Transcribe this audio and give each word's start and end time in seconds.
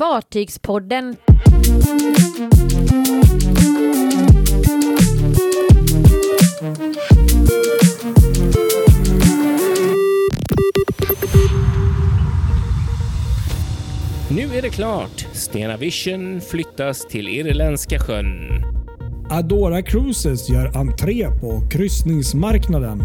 Fartygspodden. 0.00 1.16
Nu 14.28 14.56
är 14.56 14.62
det 14.62 14.68
klart. 14.68 15.26
Stena 15.32 15.76
Vision 15.76 16.40
flyttas 16.40 17.06
till 17.06 17.28
Irländska 17.28 17.98
sjön. 17.98 18.62
Adora 19.30 19.82
Cruises 19.82 20.50
gör 20.50 20.76
entré 20.76 21.28
på 21.40 21.68
kryssningsmarknaden. 21.70 23.02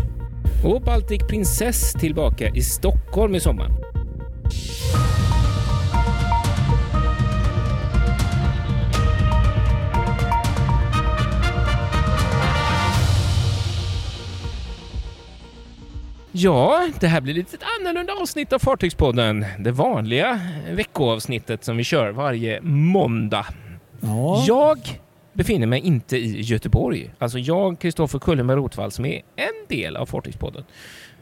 Och 0.66 0.82
Baltic 0.82 1.22
Princess 1.30 1.94
tillbaka 1.94 2.50
i 2.50 2.62
Stockholm 2.62 3.36
i 3.36 3.40
sommar. 3.40 3.85
Ja, 16.46 16.90
det 17.00 17.08
här 17.08 17.22
blir 17.22 17.34
lite 17.34 17.56
ett 17.56 17.64
annorlunda 17.80 18.14
avsnitt 18.14 18.54
av 18.54 18.60
Fartygspodden. 18.60 19.46
Det 19.60 19.72
vanliga 19.72 20.40
veckoavsnittet 20.74 21.64
som 21.64 21.78
vi 21.78 21.84
kör 21.84 22.12
varje 22.12 22.62
måndag. 22.62 23.46
Ja, 24.02 24.44
Jag 24.48 24.80
befinner 25.34 25.68
mig 25.68 25.80
inte 25.80 26.18
i 26.18 26.42
Göteborg. 26.42 27.12
Alltså 27.18 27.40
jag, 27.40 27.80
Kristoffer 27.80 28.20
Kullenberg 28.20 28.58
Rotvall, 28.58 28.92
som 28.92 29.06
är 29.06 29.22
en 29.36 29.68
del 29.78 29.96
av 29.96 30.06
Fartygspodden, 30.06 30.64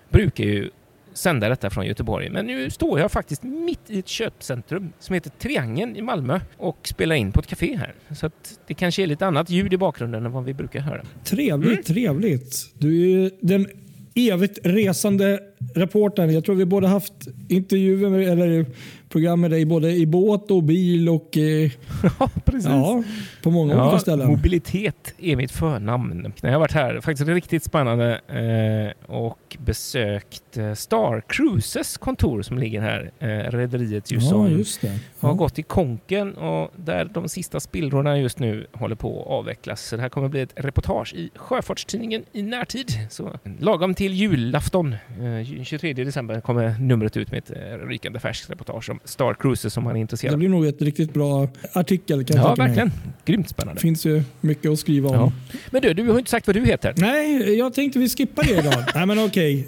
brukar 0.09 0.43
ju 0.43 0.69
sända 1.13 1.49
detta 1.49 1.69
från 1.69 1.85
Göteborg. 1.85 2.29
Men 2.29 2.45
nu 2.45 2.69
står 2.69 2.99
jag 2.99 3.11
faktiskt 3.11 3.43
mitt 3.43 3.89
i 3.89 3.99
ett 3.99 4.07
köpcentrum 4.07 4.93
som 4.99 5.13
heter 5.13 5.29
Triangeln 5.29 5.95
i 5.95 6.01
Malmö 6.01 6.39
och 6.57 6.77
spelar 6.83 7.15
in 7.15 7.31
på 7.31 7.39
ett 7.39 7.47
café 7.47 7.75
här. 7.77 7.93
Så 8.15 8.25
att 8.25 8.59
det 8.67 8.73
kanske 8.73 9.03
är 9.03 9.07
lite 9.07 9.25
annat 9.27 9.49
ljud 9.49 9.73
i 9.73 9.77
bakgrunden 9.77 10.25
än 10.25 10.31
vad 10.31 10.43
vi 10.45 10.53
brukar 10.53 10.79
höra. 10.79 11.01
trevligt, 11.23 11.71
Mm. 11.71 11.83
trevligt. 11.83 12.73
Du 12.77 13.21
är 13.25 13.31
den 13.41 13.67
evigt 14.15 14.59
resande 14.63 15.39
reportern. 15.75 16.29
Jag 16.33 16.45
tror 16.45 16.55
vi 16.55 16.65
båda 16.65 16.87
haft 16.87 17.13
intervjuer 17.47 18.09
med, 18.09 18.21
eller 18.29 18.65
program 19.09 19.41
med 19.41 19.51
dig 19.51 19.65
både 19.65 19.91
i 19.91 20.05
båt 20.05 20.51
och 20.51 20.63
bil 20.63 21.09
och 21.09 21.37
eh, 21.37 21.71
Ja, 22.19 22.29
precis. 22.45 22.65
ja, 22.69 23.03
på 23.43 23.51
många 23.51 23.83
olika 23.83 23.99
ställen. 23.99 24.27
mobilitet 24.27 25.13
är 25.17 25.35
mitt 25.35 25.51
förnamn. 25.51 26.33
Jag 26.41 26.51
har 26.51 26.59
varit 26.59 26.71
här, 26.71 27.01
faktiskt 27.01 27.29
riktigt 27.29 27.63
spännande, 27.63 28.21
eh, 28.27 29.15
och 29.15 29.57
besökt 29.59 30.57
eh, 30.57 30.73
Star 30.73 31.21
Cruises 31.27 31.97
kontor 31.97 32.41
som 32.41 32.57
ligger 32.57 32.81
här, 32.81 33.11
eh, 33.19 33.27
rederiet 33.27 34.11
ju 34.11 34.17
Ja, 34.21 34.47
just 34.49 34.81
det. 34.81 34.99
har 35.19 35.29
Ja. 35.29 35.33
gått 35.33 35.59
i 35.59 35.63
konken 35.63 36.33
och 36.33 36.71
där 36.75 37.05
de 37.13 37.29
sista 37.29 37.59
spillrorna 37.59 38.19
just 38.19 38.39
nu 38.39 38.67
håller 38.73 38.95
på 38.95 39.21
att 39.21 39.27
avvecklas. 39.27 39.81
Så 39.81 39.95
det 39.95 40.01
här 40.01 40.09
kommer 40.09 40.29
bli 40.29 40.41
ett 40.41 40.53
reportage 40.55 41.13
i 41.13 41.29
Sjöfartstidningen 41.35 42.23
i 42.33 42.41
närtid. 42.41 42.87
Så 43.09 43.29
lagom 43.59 43.93
till 43.93 44.13
julafton, 44.13 44.95
eh, 45.21 45.52
23 45.63 45.93
december, 45.93 46.41
kommer 46.41 46.75
numret 46.79 47.17
ut 47.17 47.31
med 47.31 47.37
ett 47.37 47.51
eh, 47.51 47.87
rykande 47.87 48.19
färskt 48.19 48.49
reportage 48.49 48.89
om 48.89 48.99
Star 49.03 49.33
Cruises 49.33 49.77
om 49.77 49.83
man 49.83 49.91
är 49.91 49.93
Det 49.93 49.99
intresserad. 50.01 50.37
blir 50.37 50.49
nog 50.49 50.65
ett 50.65 50.81
riktigt 50.81 51.13
bra 51.13 51.47
artikel 51.73 52.25
kan 52.25 52.37
jag 52.37 52.43
Ja, 52.45 52.47
tänka 52.55 52.61
mig. 52.63 52.67
verkligen. 52.75 52.91
Grymt 53.25 53.45
Det 53.45 53.49
spännande. 53.49 53.81
finns 53.81 54.05
ju 54.05 54.23
mycket 54.41 54.71
att 54.71 54.79
skriva 54.79 55.09
om. 55.09 55.15
Ja. 55.15 55.31
Men 55.71 55.81
du, 55.81 55.93
du 55.93 56.09
har 56.11 56.17
inte 56.19 56.31
sagt 56.31 56.47
vad 56.47 56.55
du 56.55 56.65
heter. 56.65 56.93
Nej, 56.97 57.57
jag 57.57 57.73
tänkte 57.73 57.99
vi 57.99 58.09
skippar 58.09 58.43
det 58.43 58.59
idag. 58.59 58.83
Nej, 58.95 59.05
men 59.05 59.25
okej. 59.25 59.67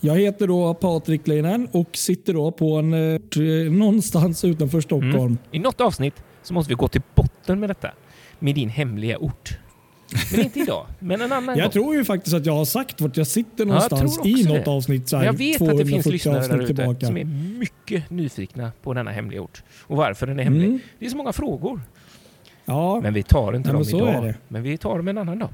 Jag 0.00 0.16
heter 0.18 0.46
då 0.46 0.74
Patrik 0.74 1.26
Leinen 1.26 1.68
och 1.72 1.88
sitter 1.96 2.32
då 2.34 2.50
på 2.52 2.76
en 2.76 2.94
eh, 2.94 3.70
någonstans 3.72 4.44
utanför 4.44 4.80
Stockholm. 4.80 5.14
Mm. 5.16 5.38
I 5.52 5.58
något 5.58 5.80
avsnitt 5.80 6.14
så 6.42 6.54
måste 6.54 6.68
vi 6.68 6.74
gå 6.74 6.88
till 6.88 7.02
botten 7.14 7.60
med 7.60 7.70
detta. 7.70 7.90
Med 8.38 8.54
din 8.54 8.68
hemliga 8.68 9.18
ort. 9.18 9.58
Men 10.32 10.40
inte 10.40 10.58
idag, 10.60 10.86
men 10.98 11.20
en 11.20 11.32
annan 11.32 11.56
Jag 11.58 11.64
gång. 11.64 11.72
tror 11.72 11.94
ju 11.94 12.04
faktiskt 12.04 12.36
att 12.36 12.46
jag 12.46 12.52
har 12.54 12.64
sagt 12.64 13.00
vart 13.00 13.16
jag 13.16 13.26
sitter 13.26 13.50
jag 13.58 13.66
någonstans 13.68 14.16
tror 14.16 14.26
i 14.28 14.34
också 14.34 14.54
något 14.54 14.64
det. 14.64 14.70
avsnitt. 14.70 15.08
Så 15.08 15.16
här, 15.16 15.24
jag 15.24 15.32
vet 15.32 15.62
att 15.62 15.68
det 15.78 15.86
finns 15.86 16.04
240 16.04 16.12
lyssnare 16.12 16.46
där 16.46 16.90
ute 16.92 17.06
som 17.06 17.16
är 17.16 17.24
mycket 17.58 18.10
nyfikna 18.10 18.72
på 18.82 18.94
denna 18.94 19.10
hemliga 19.10 19.40
ort. 19.42 19.62
Och 19.82 19.96
varför 19.96 20.26
den 20.26 20.38
är 20.40 20.44
hemlig. 20.44 20.64
Mm. 20.66 20.80
Det 20.98 21.06
är 21.06 21.10
så 21.10 21.16
många 21.16 21.32
frågor. 21.32 21.80
Ja, 22.64 23.00
Men 23.02 23.14
vi 23.14 23.22
tar 23.22 23.52
inte 23.52 23.68
Ja, 23.68 23.72
dem 23.72 23.82
idag. 23.88 24.34
Men 24.48 24.62
vi 24.62 24.78
tar 24.78 24.96
dem 24.96 25.08
en 25.08 25.18
annan 25.18 25.38
dag. 25.38 25.48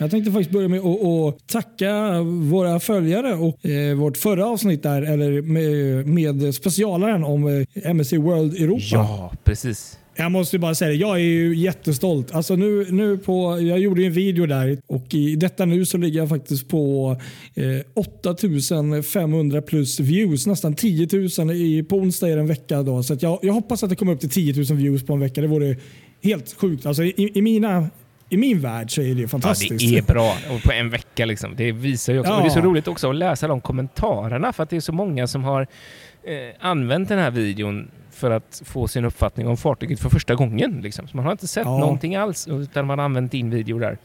Jag 0.00 0.10
tänkte 0.10 0.32
faktiskt 0.32 0.50
börja 0.50 0.68
med 0.68 0.80
att, 0.80 1.46
tacka 1.46 2.22
våra 2.22 2.80
följare 2.80 3.34
och 3.34 3.66
eh, 3.66 3.94
vårt 3.94 4.16
förra 4.16 4.46
avsnitt 4.46 4.82
där, 4.82 5.02
eller 5.02 5.42
med, 5.42 6.06
med 6.06 6.54
specialaren 6.54 7.24
om 7.24 7.46
eh, 7.46 7.90
MSC 7.90 8.12
World 8.12 8.54
Europa. 8.54 8.84
Ja, 8.92 9.32
precis. 9.44 9.98
Jag 10.16 10.32
måste 10.32 10.58
bara 10.58 10.74
säga 10.74 10.88
det, 10.88 10.96
jag 10.96 11.16
är 11.16 11.24
ju 11.24 11.56
jättestolt. 11.56 12.34
Alltså 12.34 12.56
nu, 12.56 12.86
nu 12.90 13.18
på, 13.18 13.60
jag 13.60 13.78
gjorde 13.78 14.02
en 14.02 14.12
video 14.12 14.46
där 14.46 14.78
och 14.86 15.14
i 15.14 15.36
detta 15.36 15.64
nu 15.64 15.86
så 15.86 15.98
ligger 15.98 16.18
jag 16.18 16.28
faktiskt 16.28 16.68
på 16.68 17.16
eh, 17.54 17.64
8500 17.94 19.62
plus 19.62 20.00
views. 20.00 20.46
Nästan 20.46 20.74
10 20.74 21.08
000 21.38 21.50
i, 21.50 21.82
på 21.88 21.96
onsdag 21.96 22.28
är 22.28 22.36
det 22.36 22.40
en 22.40 22.46
vecka. 22.46 22.82
Då, 22.82 23.02
så 23.02 23.16
jag, 23.20 23.38
jag 23.42 23.52
hoppas 23.52 23.82
att 23.82 23.90
det 23.90 23.96
kommer 23.96 24.12
upp 24.12 24.20
till 24.20 24.30
10 24.30 24.54
000 24.54 24.64
views 24.78 25.02
på 25.02 25.12
en 25.12 25.20
vecka. 25.20 25.40
Det 25.40 25.46
vore 25.46 25.76
helt 26.22 26.52
sjukt. 26.52 26.86
Alltså 26.86 27.02
i, 27.04 27.30
i, 27.34 27.42
mina, 27.42 27.90
I 28.32 28.36
min 28.36 28.60
värld 28.60 28.94
så 28.94 29.02
är 29.02 29.14
det 29.14 29.20
Ja, 29.20 29.28
fantastiskt. 29.28 29.78
det 29.90 29.98
är 29.98 30.02
bra. 30.02 30.36
Och 30.50 30.62
på 30.62 30.72
en 30.72 30.90
vecka 30.90 31.24
liksom. 31.26 31.54
Det 31.56 31.72
visar 31.72 32.12
ju 32.12 32.20
också. 32.20 32.32
Ja. 32.32 32.36
Och 32.36 32.42
det 32.42 32.48
är 32.48 32.50
så 32.50 32.60
roligt 32.60 32.88
också 32.88 33.10
att 33.10 33.16
läsa 33.16 33.48
de 33.48 33.60
kommentarerna 33.60 34.52
för 34.52 34.62
att 34.62 34.70
det 34.70 34.76
är 34.76 34.80
så 34.80 34.92
många 34.92 35.26
som 35.26 35.44
har 35.44 35.60
eh, 36.22 36.36
använt 36.60 37.08
den 37.08 37.18
här 37.18 37.30
videon 37.30 37.90
för 38.12 38.30
att 38.30 38.62
få 38.64 38.88
sin 38.88 39.04
uppfattning 39.04 39.48
om 39.48 39.56
fartyget 39.56 40.00
för 40.00 40.08
första 40.08 40.34
gången. 40.34 40.80
Liksom. 40.82 41.06
Man 41.12 41.24
har 41.24 41.32
inte 41.32 41.46
sett 41.46 41.64
Ja. 41.66 41.78
någonting 41.78 42.16
alls 42.16 42.48
utan 42.48 42.86
man 42.86 42.98
har 42.98 43.04
använt 43.04 43.32
din 43.32 43.50
video 43.50 43.78
där 43.78 43.98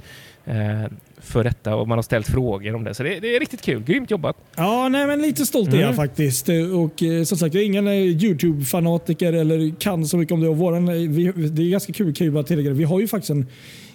eh, 0.45 0.91
för 1.21 1.43
detta 1.43 1.75
och 1.75 1.87
man 1.87 1.97
har 1.97 2.03
ställt 2.03 2.27
frågor 2.27 2.75
om 2.75 2.83
det. 2.83 2.93
Så 2.93 3.03
det, 3.03 3.19
det 3.19 3.35
är 3.35 3.39
riktigt 3.39 3.61
kul. 3.61 3.83
Grymt 3.83 4.11
jobbat. 4.11 4.37
Ja, 4.55 4.89
nej, 4.89 5.07
men 5.07 5.21
lite 5.21 5.45
stolt 5.45 5.67
är 5.67 5.73
Mm. 5.73 5.85
jag 5.85 5.95
faktiskt. 5.95 6.49
Eh, 6.49 6.55
Och 6.79 7.03
eh, 7.03 7.23
som 7.23 7.37
sagt, 7.37 7.53
jag 7.55 7.63
är 7.63 7.67
ingen 7.67 7.87
eh, 7.87 7.93
Youtube-fanatiker 7.93 9.33
eller 9.33 9.79
kan 9.79 10.05
så 10.05 10.17
mycket 10.17 10.33
om 10.33 10.41
det. 10.41 10.47
Och 10.49 10.57
våran, 10.57 10.87
eh, 10.87 10.93
vi, 10.93 11.31
det 11.49 11.61
är 11.63 11.69
ganska 11.69 11.93
kul, 11.93 12.13
kan 12.15 12.25
jag 12.27 12.33
bara 12.33 12.43
tillägga. 12.43 12.71
Vi 12.71 12.83
har 12.83 12.99
ju 12.99 13.07
faktiskt 13.07 13.29
en, 13.29 13.45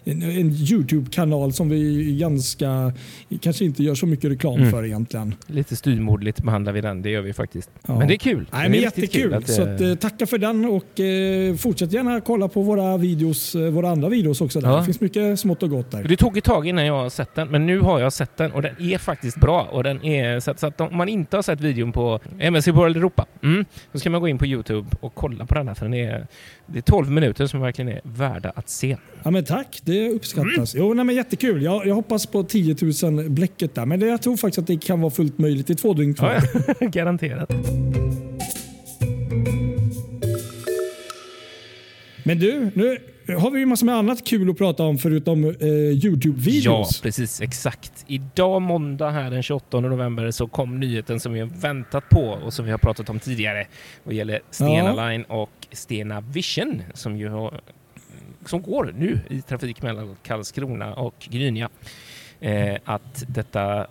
en, 0.04 0.22
en 0.22 0.50
Youtube-kanal 0.50 1.52
som 1.52 1.68
vi 1.68 2.12
ganska, 2.20 2.92
kanske 3.40 3.64
inte 3.64 3.82
gör 3.82 3.94
så 3.94 4.06
mycket 4.06 4.30
reklam 4.30 4.56
Mm. 4.60 4.70
för 4.70 4.84
egentligen. 4.84 5.34
Lite 5.46 5.76
styrmodligt 5.76 6.42
behandlar 6.42 6.72
vi 6.72 6.80
den. 6.80 7.02
Det 7.02 7.10
gör 7.10 7.20
vi 7.20 7.32
faktiskt. 7.32 7.70
Ja. 7.86 7.98
Men 7.98 8.08
det 8.08 8.14
är 8.14 8.18
kul. 8.18 8.46
Nej, 8.52 8.62
det 8.62 8.68
men 8.68 8.78
är 8.78 8.82
riktigt 8.84 9.04
jättekul. 9.14 9.34
att, 9.34 9.48
så 9.50 9.62
eh, 9.66 9.74
att, 9.74 9.80
eh, 9.80 9.94
tacka 9.94 10.26
för 10.26 10.38
den 10.38 10.64
och 10.64 11.00
eh, 11.00 11.54
fortsätt 11.56 11.92
gärna 11.92 12.20
kolla 12.20 12.48
på 12.48 12.62
våra, 12.62 12.96
videos, 12.96 13.54
eh, 13.54 13.70
våra 13.70 13.90
andra 13.90 14.08
videos 14.08 14.40
också. 14.40 14.60
Där. 14.60 14.68
Ja. 14.68 14.76
Det 14.76 14.84
finns 14.84 15.00
mycket 15.00 15.40
smått 15.40 15.62
och 15.62 15.70
gott 15.70 15.90
där. 15.90 16.04
Det 16.04 16.16
tog 16.16 16.36
ett 16.38 16.44
tag 16.44 16.66
innan 16.66 16.86
jag 16.86 16.94
har 17.02 17.08
sett 17.10 17.34
den, 17.34 17.48
men 17.48 17.66
nu 17.66 17.80
har 17.80 18.00
jag 18.00 18.12
sett 18.12 18.36
den 18.36 18.52
och 18.52 18.62
den 18.62 18.82
är 18.82 18.98
faktiskt 18.98 19.40
bra. 19.40 19.62
Och 19.62 19.84
den 19.84 20.04
är, 20.04 20.40
så 20.40 20.50
att, 20.50 20.60
så 20.60 20.66
att 20.66 20.80
om 20.80 20.96
man 20.96 21.08
inte 21.08 21.36
har 21.36 21.42
sett 21.42 21.60
videon 21.60 21.92
på 21.92 22.20
MSC 22.38 22.68
World 22.70 22.96
Europa, 22.96 23.26
mm, 23.42 23.64
då 23.92 23.98
ska 23.98 24.10
man 24.10 24.20
gå 24.20 24.28
in 24.28 24.38
på 24.38 24.46
Youtube 24.46 24.88
och 25.00 25.14
kolla 25.14 25.46
på 25.46 25.54
den 25.54 25.68
här, 25.68 25.74
för 25.74 25.84
den 25.84 25.94
är, 25.94 26.26
det 26.72 26.78
är 26.78 26.82
12 26.82 27.10
minuter 27.10 27.46
som 27.46 27.60
verkligen 27.60 27.88
är 27.88 28.00
värda 28.04 28.52
att 28.54 28.68
se. 28.68 28.96
Ja, 29.22 29.30
men 29.30 29.44
tack, 29.44 29.80
det 29.84 30.08
uppskattas. 30.08 30.74
Mm. 30.74 30.86
Jo, 30.86 30.94
nej, 30.94 31.04
men 31.04 31.14
jättekul. 31.14 31.62
Jag, 31.62 31.86
jag 31.86 31.94
hoppas 31.94 32.26
på 32.26 32.42
10 32.42 32.76
000 33.02 33.30
bläcket 33.30 33.74
där. 33.74 33.86
Men 33.86 34.00
det, 34.00 34.06
jag 34.06 34.22
tror 34.22 34.36
faktiskt 34.36 34.58
att 34.58 34.66
det 34.66 34.76
kan 34.76 35.00
vara 35.00 35.10
fullt 35.10 35.38
möjligt 35.38 35.70
i 35.70 35.74
två 35.74 35.94
dygn 35.94 36.14
kvar. 36.14 36.42
Ja. 36.52 36.74
Garanterat. 36.88 37.50
Men 42.24 42.38
du, 42.38 42.70
nu 42.74 42.98
har 43.38 43.50
vi 43.50 43.60
ju 43.60 43.66
massor 43.66 43.86
med 43.86 43.94
annat 43.94 44.26
kul 44.26 44.50
att 44.50 44.58
prata 44.58 44.82
om 44.82 44.98
förutom 44.98 45.44
eh, 45.44 45.50
Ja, 45.50 46.08
Youtube-videos. 46.08 47.02
precis. 47.02 47.40
Exakt. 47.40 48.04
Idag 48.06 48.62
måndag 48.62 49.10
här 49.10 49.30
den 49.30 49.42
28 49.42 49.80
november 49.80 50.30
så 50.30 50.46
kom 50.46 50.80
nyheten 50.80 51.20
som 51.20 51.32
vi 51.32 51.40
har 51.40 51.46
väntat 51.46 52.08
på 52.08 52.22
och 52.22 52.52
som 52.52 52.64
vi 52.64 52.70
har 52.70 52.78
pratat 52.78 53.10
om 53.10 53.18
tidigare. 53.20 53.66
Vad 54.04 54.14
gäller 54.14 54.40
Stena 54.50 55.08
Line 55.08 55.24
och 55.24 55.50
Stena 55.72 56.20
Vision 56.20 56.82
som 56.94 57.16
ju 57.16 57.28
har, 57.28 57.60
som 58.46 58.62
går 58.62 58.94
nu 58.98 59.20
i 59.28 59.42
trafik 59.42 59.82
mellan 59.82 60.16
Karlskrona 60.22 60.94
och 60.94 61.14
Grynia. 61.30 61.68
Eh, 62.40 62.76
att 62.84 63.24
detta 63.28 63.86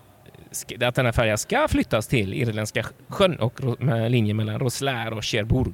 att 0.86 0.96
denna 0.96 1.14
färja 1.14 1.38
ska 1.38 1.68
flyttas 1.68 2.08
till 2.08 2.34
Irländska 2.34 2.86
sjön 3.08 3.36
och 3.36 3.62
med 3.84 4.12
linje 4.12 4.34
mellan 4.34 4.60
Roslair 4.60 5.14
och 5.14 5.26
Cherbourg. 5.26 5.74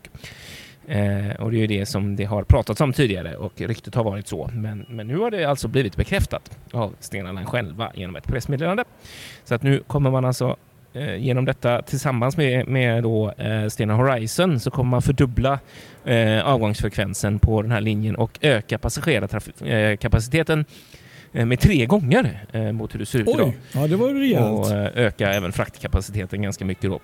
Eh, 0.88 1.36
och 1.40 1.52
det 1.52 1.58
är 1.58 1.62
ju 1.62 1.68
det 1.68 1.86
som 1.86 2.16
det 2.16 2.24
har 2.24 2.44
pratats 2.44 2.82
om 2.82 2.94
tidigare 2.94 3.36
och 3.36 3.62
ryktet 3.62 3.96
har 3.96 4.04
varit 4.04 4.28
så. 4.28 4.50
Men, 4.54 4.86
men 4.90 5.08
nu 5.08 5.18
har 5.18 5.32
det 5.32 5.46
alltså 5.46 5.68
blivit 5.68 5.96
bekräftat 5.96 6.58
av 6.72 6.96
Stena 7.00 7.32
Line 7.32 7.46
själva 7.46 7.92
genom 7.96 8.16
ett 8.16 8.28
pressmeddelande. 8.28 8.84
Så 9.44 9.56
att 9.56 9.64
nu 9.64 9.84
kommer 9.88 10.12
man 10.12 10.26
alltså 10.26 10.56
eh, 10.94 11.16
genom 11.16 11.46
detta 11.46 11.82
tillsammans 11.82 12.38
med, 12.38 12.68
med 12.68 13.04
då, 13.04 13.32
eh, 13.32 13.68
Stena 13.68 13.94
Horizon 13.94 14.60
så 14.60 14.72
kommer 14.72 14.90
man 14.90 15.02
fördubbla 15.02 15.60
eh, 16.06 16.48
avgångsfrekvensen 16.48 17.40
på 17.40 17.62
den 17.62 17.72
här 17.72 17.82
linjen 17.82 18.16
och 18.16 18.40
öka 18.42 18.78
passagerarkapaciteten 18.78 20.66
eh, 21.34 21.46
med 21.46 21.60
tre 21.60 21.86
gånger 21.86 22.46
eh, 22.52 22.72
mot 22.72 22.94
hur 22.94 23.00
det 23.00 23.06
ser 23.06 23.20
ut 23.20 23.28
idag. 23.30 23.48
Oj, 23.48 23.58
ja 23.74 23.88
det 23.88 23.96
var 23.96 24.14
rejält. 24.14 24.60
Och 24.60 24.72
eh, 24.72 25.06
öka 25.06 25.34
även 25.34 25.52
fraktkapaciteten 25.52 26.42
ganska 26.42 26.66
mycket 26.66 26.90
då. 26.90 27.00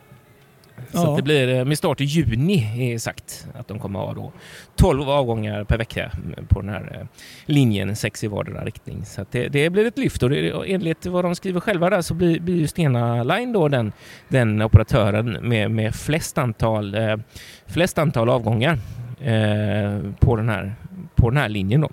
Så 0.92 0.98
ja. 0.98 1.16
det 1.16 1.22
blir 1.22 1.48
eh, 1.48 1.66
med 1.66 1.78
start 1.78 2.02
i 2.02 2.04
juni 2.04 2.92
är 2.94 2.98
sagt 2.98 3.48
att 3.54 3.68
de 3.68 3.80
kommer 3.80 4.00
ha 4.00 4.14
då 4.14 4.32
12 4.76 5.10
avgångar 5.10 5.64
per 5.64 5.78
vecka 5.78 6.12
på 6.48 6.62
den 6.62 6.70
här 6.70 6.98
eh, 7.00 7.08
linjen, 7.46 7.96
sex 7.96 8.24
i 8.24 8.28
vardera 8.28 8.66
riktning. 8.66 9.06
Så 9.06 9.26
det, 9.32 9.48
det, 9.48 9.70
blir 9.70 9.86
ett 9.86 9.98
lyft 9.98 10.24
och 10.24 10.30
det, 10.30 10.54
enligt 10.68 11.06
vad 11.06 11.26
de 11.26 11.36
skriver 11.36 11.60
själva 11.60 11.90
där 11.90 12.02
så 12.02 12.14
blir, 12.14 12.40
blir 12.40 12.56
ju 12.56 12.68
Stena 12.68 13.24
Line 13.24 13.54
då 13.54 13.68
den, 13.68 13.92
den 14.28 14.62
operatören 14.62 15.38
med, 15.42 15.72
med 15.72 15.96
flest, 15.96 16.38
antal, 16.38 16.96
eh, 16.96 17.18
flest 17.66 17.98
antal 17.98 18.30
avgångar 18.30 18.80
eh, 19.22 20.00
på, 20.20 20.36
den 20.36 20.50
här, 20.50 20.76
på 21.16 21.30
den 21.30 21.38
här 21.38 21.50
linjen. 21.50 21.82
Då. 21.82 21.90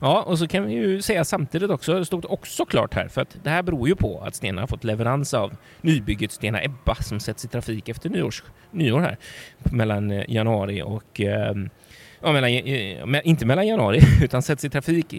Ja, 0.00 0.22
och 0.22 0.38
så 0.38 0.48
kan 0.48 0.66
vi 0.66 0.72
ju 0.72 1.02
säga 1.02 1.24
samtidigt 1.24 1.70
också, 1.70 1.98
det 1.98 2.04
stod 2.04 2.30
också 2.30 2.64
klart 2.64 2.94
här, 2.94 3.08
för 3.08 3.20
att 3.20 3.36
det 3.42 3.50
här 3.50 3.62
beror 3.62 3.88
ju 3.88 3.96
på 3.96 4.20
att 4.26 4.34
Stena 4.34 4.62
har 4.62 4.66
fått 4.66 4.84
leverans 4.84 5.34
av 5.34 5.56
nybygget 5.80 6.32
Stena 6.32 6.62
Ebba 6.64 6.94
som 6.94 7.20
sätts 7.20 7.44
i 7.44 7.48
trafik 7.48 7.88
efter 7.88 8.10
nyårs, 8.10 8.42
nyår 8.70 9.00
här 9.00 9.16
mellan 9.58 10.10
eh, 10.10 10.24
januari 10.28 10.82
och 10.82 11.20
eh, 11.20 11.54
Ja, 12.22 12.32
mellan, 12.32 12.50
eh, 12.50 13.14
eh, 13.14 13.20
inte 13.24 13.46
mellan 13.46 13.66
januari, 13.66 14.00
utan 14.22 14.42
sätts 14.42 14.64
i 14.64 14.70
trafik 14.70 15.14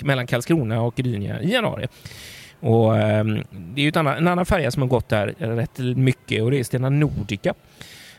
mellan 0.00 0.26
Karlskrona 0.26 0.80
och 0.80 0.94
Gdynia 0.94 1.42
i 1.42 1.52
januari. 1.52 1.86
Och, 2.60 2.96
eh, 2.96 3.24
det 3.50 3.80
är 3.80 3.84
ju 3.84 3.92
annan, 3.94 4.16
en 4.16 4.28
annan 4.28 4.46
färja 4.46 4.70
som 4.70 4.82
har 4.82 4.88
gått 4.88 5.08
där 5.08 5.26
rätt 5.38 5.78
mycket 5.78 6.42
och 6.42 6.50
det 6.50 6.58
är 6.58 6.64
Stena 6.64 6.90
Nordica. 6.90 7.54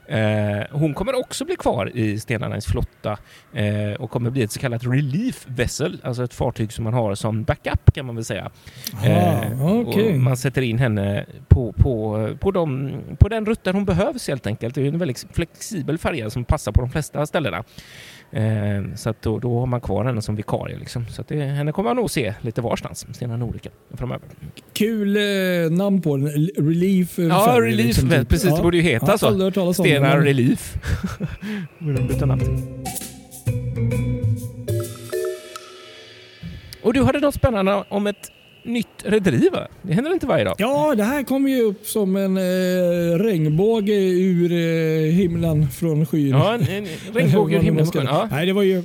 Eh, 0.07 0.63
hon 0.71 0.93
kommer 0.93 1.19
också 1.19 1.45
bli 1.45 1.55
kvar 1.55 1.91
i 1.97 2.19
Stena 2.19 2.47
Lines 2.47 2.65
flotta 2.65 3.17
eh, 3.53 3.93
och 3.99 4.11
kommer 4.11 4.29
bli 4.29 4.43
ett 4.43 4.51
så 4.51 4.59
kallat 4.59 4.83
relief 4.83 5.45
vessel, 5.47 6.01
alltså 6.03 6.23
ett 6.23 6.33
fartyg 6.33 6.73
som 6.73 6.83
man 6.83 6.93
har 6.93 7.15
som 7.15 7.43
backup 7.43 7.93
kan 7.93 8.05
man 8.05 8.15
väl 8.15 8.25
säga. 8.25 8.51
Eh, 9.05 9.65
okay. 9.65 10.17
man 10.17 10.37
sätter 10.37 10.61
in 10.61 10.79
henne 10.79 11.25
på, 11.47 11.73
på, 11.73 12.29
på, 12.39 12.51
de, 12.51 12.91
på 13.19 13.29
den 13.29 13.45
rutt 13.45 13.63
där 13.63 13.73
hon 13.73 13.85
behövs 13.85 14.27
helt 14.27 14.47
enkelt. 14.47 14.75
Det 14.75 14.81
är 14.81 14.85
en 14.85 14.99
väldigt 14.99 15.25
flexibel 15.31 15.97
färja 15.97 16.29
som 16.29 16.43
passar 16.43 16.71
på 16.71 16.81
de 16.81 16.89
flesta 16.89 17.25
ställena. 17.25 17.63
Eh, 18.31 18.95
så 18.95 19.09
att 19.09 19.21
då, 19.21 19.39
då 19.39 19.59
har 19.59 19.65
man 19.65 19.81
kvar 19.81 20.05
henne 20.05 20.21
som 20.21 20.35
vikarie. 20.35 20.77
Liksom. 20.77 21.07
Så 21.07 21.21
att 21.21 21.27
det, 21.27 21.43
henne 21.43 21.71
kommer 21.71 21.89
man 21.89 21.95
nog 21.95 22.11
se 22.11 22.33
lite 22.41 22.61
varstans, 22.61 23.07
Stena 23.11 23.37
Nordica, 23.37 23.69
framöver. 23.93 24.27
Kul 24.73 25.17
eh, 25.17 25.71
namn 25.71 26.01
på 26.01 26.17
den. 26.17 26.27
Relief. 26.57 27.19
Ja, 27.19 27.57
Relief. 27.61 27.85
Liksom, 27.85 28.09
typ. 28.09 28.29
Precis, 28.29 28.49
ja. 28.49 28.55
det 28.55 28.61
borde 28.61 28.77
ju 28.77 28.83
heta 28.83 29.05
ja, 29.11 29.17
så. 29.17 29.31
Det, 30.01 30.17
Relief. 30.17 30.75
byta 32.09 32.25
namn 32.25 32.39
till. 32.41 32.87
Och 36.81 36.93
du 36.93 37.03
hade 37.03 37.19
något 37.19 37.35
spännande 37.35 37.83
om 37.89 38.07
ett 38.07 38.31
nytt 38.63 38.87
rederi 39.03 39.49
va? 39.49 39.67
Det 39.81 39.93
händer 39.93 40.13
inte 40.13 40.27
varje 40.27 40.43
dag. 40.43 40.55
Ja, 40.57 40.95
det 40.95 41.03
här 41.03 41.23
kommer 41.23 41.49
ju 41.49 41.61
upp 41.61 41.85
som 41.85 42.15
en 42.15 42.37
eh, 42.37 43.19
regnbåge 43.19 43.93
ur 44.11 44.51
eh, 44.51 45.11
himlen 45.11 45.69
från 45.69 46.05
skyn. 46.05 46.29
Ja, 46.29 46.53
en, 46.53 46.61
en 46.61 46.85
regnbåge 47.13 47.55
ur 47.55 47.59
himlen 47.59 47.85
från 47.85 48.01
skyn. 48.01 48.09
Ja. 48.11 48.27
Nej, 48.31 48.45
det 48.45 48.53
var 48.53 48.63
ju 48.63 48.83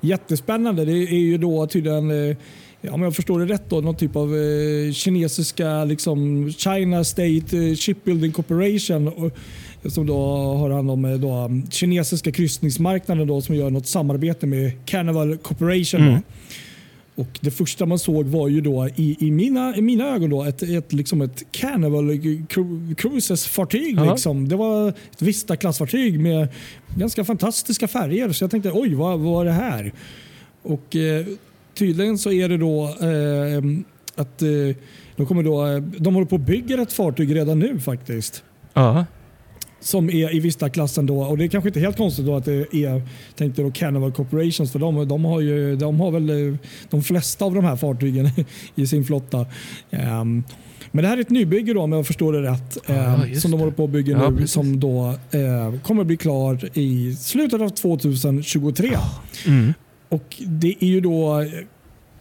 jättespännande. 0.00 0.84
Det 0.84 0.92
är 0.92 1.18
ju 1.18 1.38
då 1.38 1.66
tydligen 1.66 2.30
eh, 2.30 2.36
Ja, 2.80 2.92
om 2.92 3.02
jag 3.02 3.16
förstår 3.16 3.40
det 3.40 3.46
rätt, 3.46 3.70
då, 3.70 3.80
någon 3.80 3.96
typ 3.96 4.16
av 4.16 4.36
eh, 4.36 4.92
kinesiska 4.92 5.84
liksom, 5.84 6.50
China 6.52 7.04
State 7.04 7.56
eh, 7.56 7.74
Shipbuilding 7.74 8.32
Corporation 8.32 9.08
och, 9.08 9.32
som 9.92 10.06
då 10.06 10.16
har 10.36 10.70
hand 10.70 10.90
om 10.90 11.04
eh, 11.04 11.14
då, 11.14 11.50
kinesiska 11.70 12.32
kryssningsmarknaden 12.32 13.28
då, 13.28 13.40
som 13.40 13.54
gör 13.54 13.70
något 13.70 13.86
samarbete 13.86 14.46
med 14.46 14.86
Carnival 14.86 15.36
Corporation. 15.36 16.00
Mm. 16.00 16.20
Och 17.14 17.38
Det 17.40 17.50
första 17.50 17.86
man 17.86 17.98
såg 17.98 18.26
var 18.26 18.48
ju 18.48 18.60
då 18.60 18.88
i, 18.96 19.16
i, 19.20 19.30
mina, 19.30 19.76
i 19.76 19.82
mina 19.82 20.14
ögon 20.14 20.30
då 20.30 20.44
ett, 20.44 20.62
ett, 20.62 20.92
liksom 20.92 21.22
ett 21.22 21.44
Carnival 21.50 22.10
Cruises-fartyg. 22.96 24.10
Liksom. 24.10 24.48
Det 24.48 24.56
var 24.56 24.88
ett 24.88 25.22
Vista-klassfartyg 25.22 26.20
med 26.20 26.48
ganska 26.96 27.24
fantastiska 27.24 27.88
färger. 27.88 28.32
Så 28.32 28.44
jag 28.44 28.50
tänkte 28.50 28.70
oj, 28.74 28.94
vad, 28.94 29.18
vad 29.20 29.46
är 29.46 29.50
det 29.50 29.56
här? 29.56 29.92
Och 30.62 30.96
eh, 30.96 31.26
Tydligen 31.78 32.18
så 32.18 32.32
är 32.32 32.48
det 32.48 32.56
då 32.56 32.84
eh, 32.84 33.62
att 34.14 34.42
eh, 34.42 34.76
de, 35.16 35.26
kommer 35.26 35.42
då, 35.42 35.66
eh, 35.66 35.76
de 35.76 36.14
håller 36.14 36.26
på 36.26 36.36
att 36.36 36.46
bygga 36.46 36.82
ett 36.82 36.92
fartyg 36.92 37.34
redan 37.34 37.58
nu 37.58 37.80
faktiskt. 37.80 38.42
Ja 38.74 39.04
som 39.80 40.10
är 40.10 40.34
i 40.34 40.40
Vista-klassen 40.40 41.06
då. 41.06 41.22
Och 41.22 41.38
det 41.38 41.44
är 41.44 41.48
kanske 41.48 41.68
inte 41.68 41.80
helt 41.80 41.96
konstigt 41.96 42.26
då 42.26 42.36
att 42.36 42.44
det 42.44 42.74
är 42.74 43.02
tänkte 43.36 43.62
då 43.62 43.70
Carnival 43.70 44.12
Corporations 44.12 44.72
för 44.72 44.78
de, 44.78 45.08
de, 45.08 45.24
har 45.24 45.40
ju, 45.40 45.76
de 45.76 46.00
har 46.00 46.10
väl 46.10 46.30
eh, 46.30 46.58
de 46.90 47.02
flesta 47.02 47.44
av 47.44 47.54
de 47.54 47.64
här 47.64 47.76
fartygen 47.76 48.30
i 48.74 48.86
sin 48.86 49.04
flotta. 49.04 49.46
Um, 49.90 50.44
men 50.90 51.02
det 51.02 51.08
här 51.08 51.16
är 51.16 51.20
ett 51.20 51.30
nybygge 51.30 51.74
då 51.74 51.80
om 51.80 51.92
jag 51.92 52.06
förstår 52.06 52.32
det 52.32 52.42
rätt. 52.42 52.78
Um, 52.86 53.34
som 53.34 53.50
de 53.50 53.60
håller 53.60 53.72
på 53.72 53.84
att 53.84 53.90
bygga 53.90 54.12
ja, 54.12 54.30
nu 54.30 54.36
precis. 54.36 54.52
som 54.52 54.80
då 54.80 55.14
uh, 55.34 55.80
kommer 55.80 56.04
bli 56.04 56.16
klar 56.16 56.78
i 56.78 57.16
slutet 57.16 57.60
av 57.60 57.68
2023. 57.68 58.96
Mm. 59.46 59.74
Och 60.08 60.36
det 60.46 60.74
är 60.80 60.86
ju 60.86 61.00
då 61.00 61.44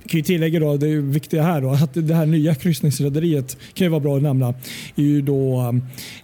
kan 0.07 0.17
ju 0.17 0.23
tillägga 0.23 0.59
då, 0.59 0.77
det 0.77 0.95
viktiga 0.95 1.43
här 1.43 1.61
då, 1.61 1.69
att 1.69 1.93
det 1.93 2.13
här 2.13 2.25
nya 2.25 2.55
kryssningsrederiet 2.55 3.57
kan 3.73 3.85
ju 3.85 3.89
vara 3.89 3.99
bra 3.99 4.17
att 4.17 4.23
nämna. 4.23 4.47
är 4.95 5.03
ju 5.03 5.21
då 5.21 5.73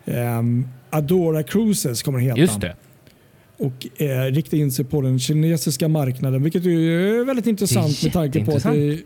um, 0.05 0.67
Adora 0.89 1.43
Cruises 1.43 2.03
kommer 2.03 2.19
det 2.19 2.25
heta. 2.25 2.39
Just 2.39 2.61
det. 2.61 2.75
Och 3.57 4.01
eh, 4.01 4.31
rikta 4.31 4.57
in 4.57 4.71
sig 4.71 4.85
på 4.85 5.01
den 5.01 5.19
kinesiska 5.19 5.87
marknaden, 5.87 6.43
vilket 6.43 6.65
är 6.65 7.25
väldigt 7.25 7.47
intressant 7.47 8.03
med 8.03 8.13
tanke 8.13 8.45
på 8.45 8.55
att 8.55 8.63
det, 8.63 8.99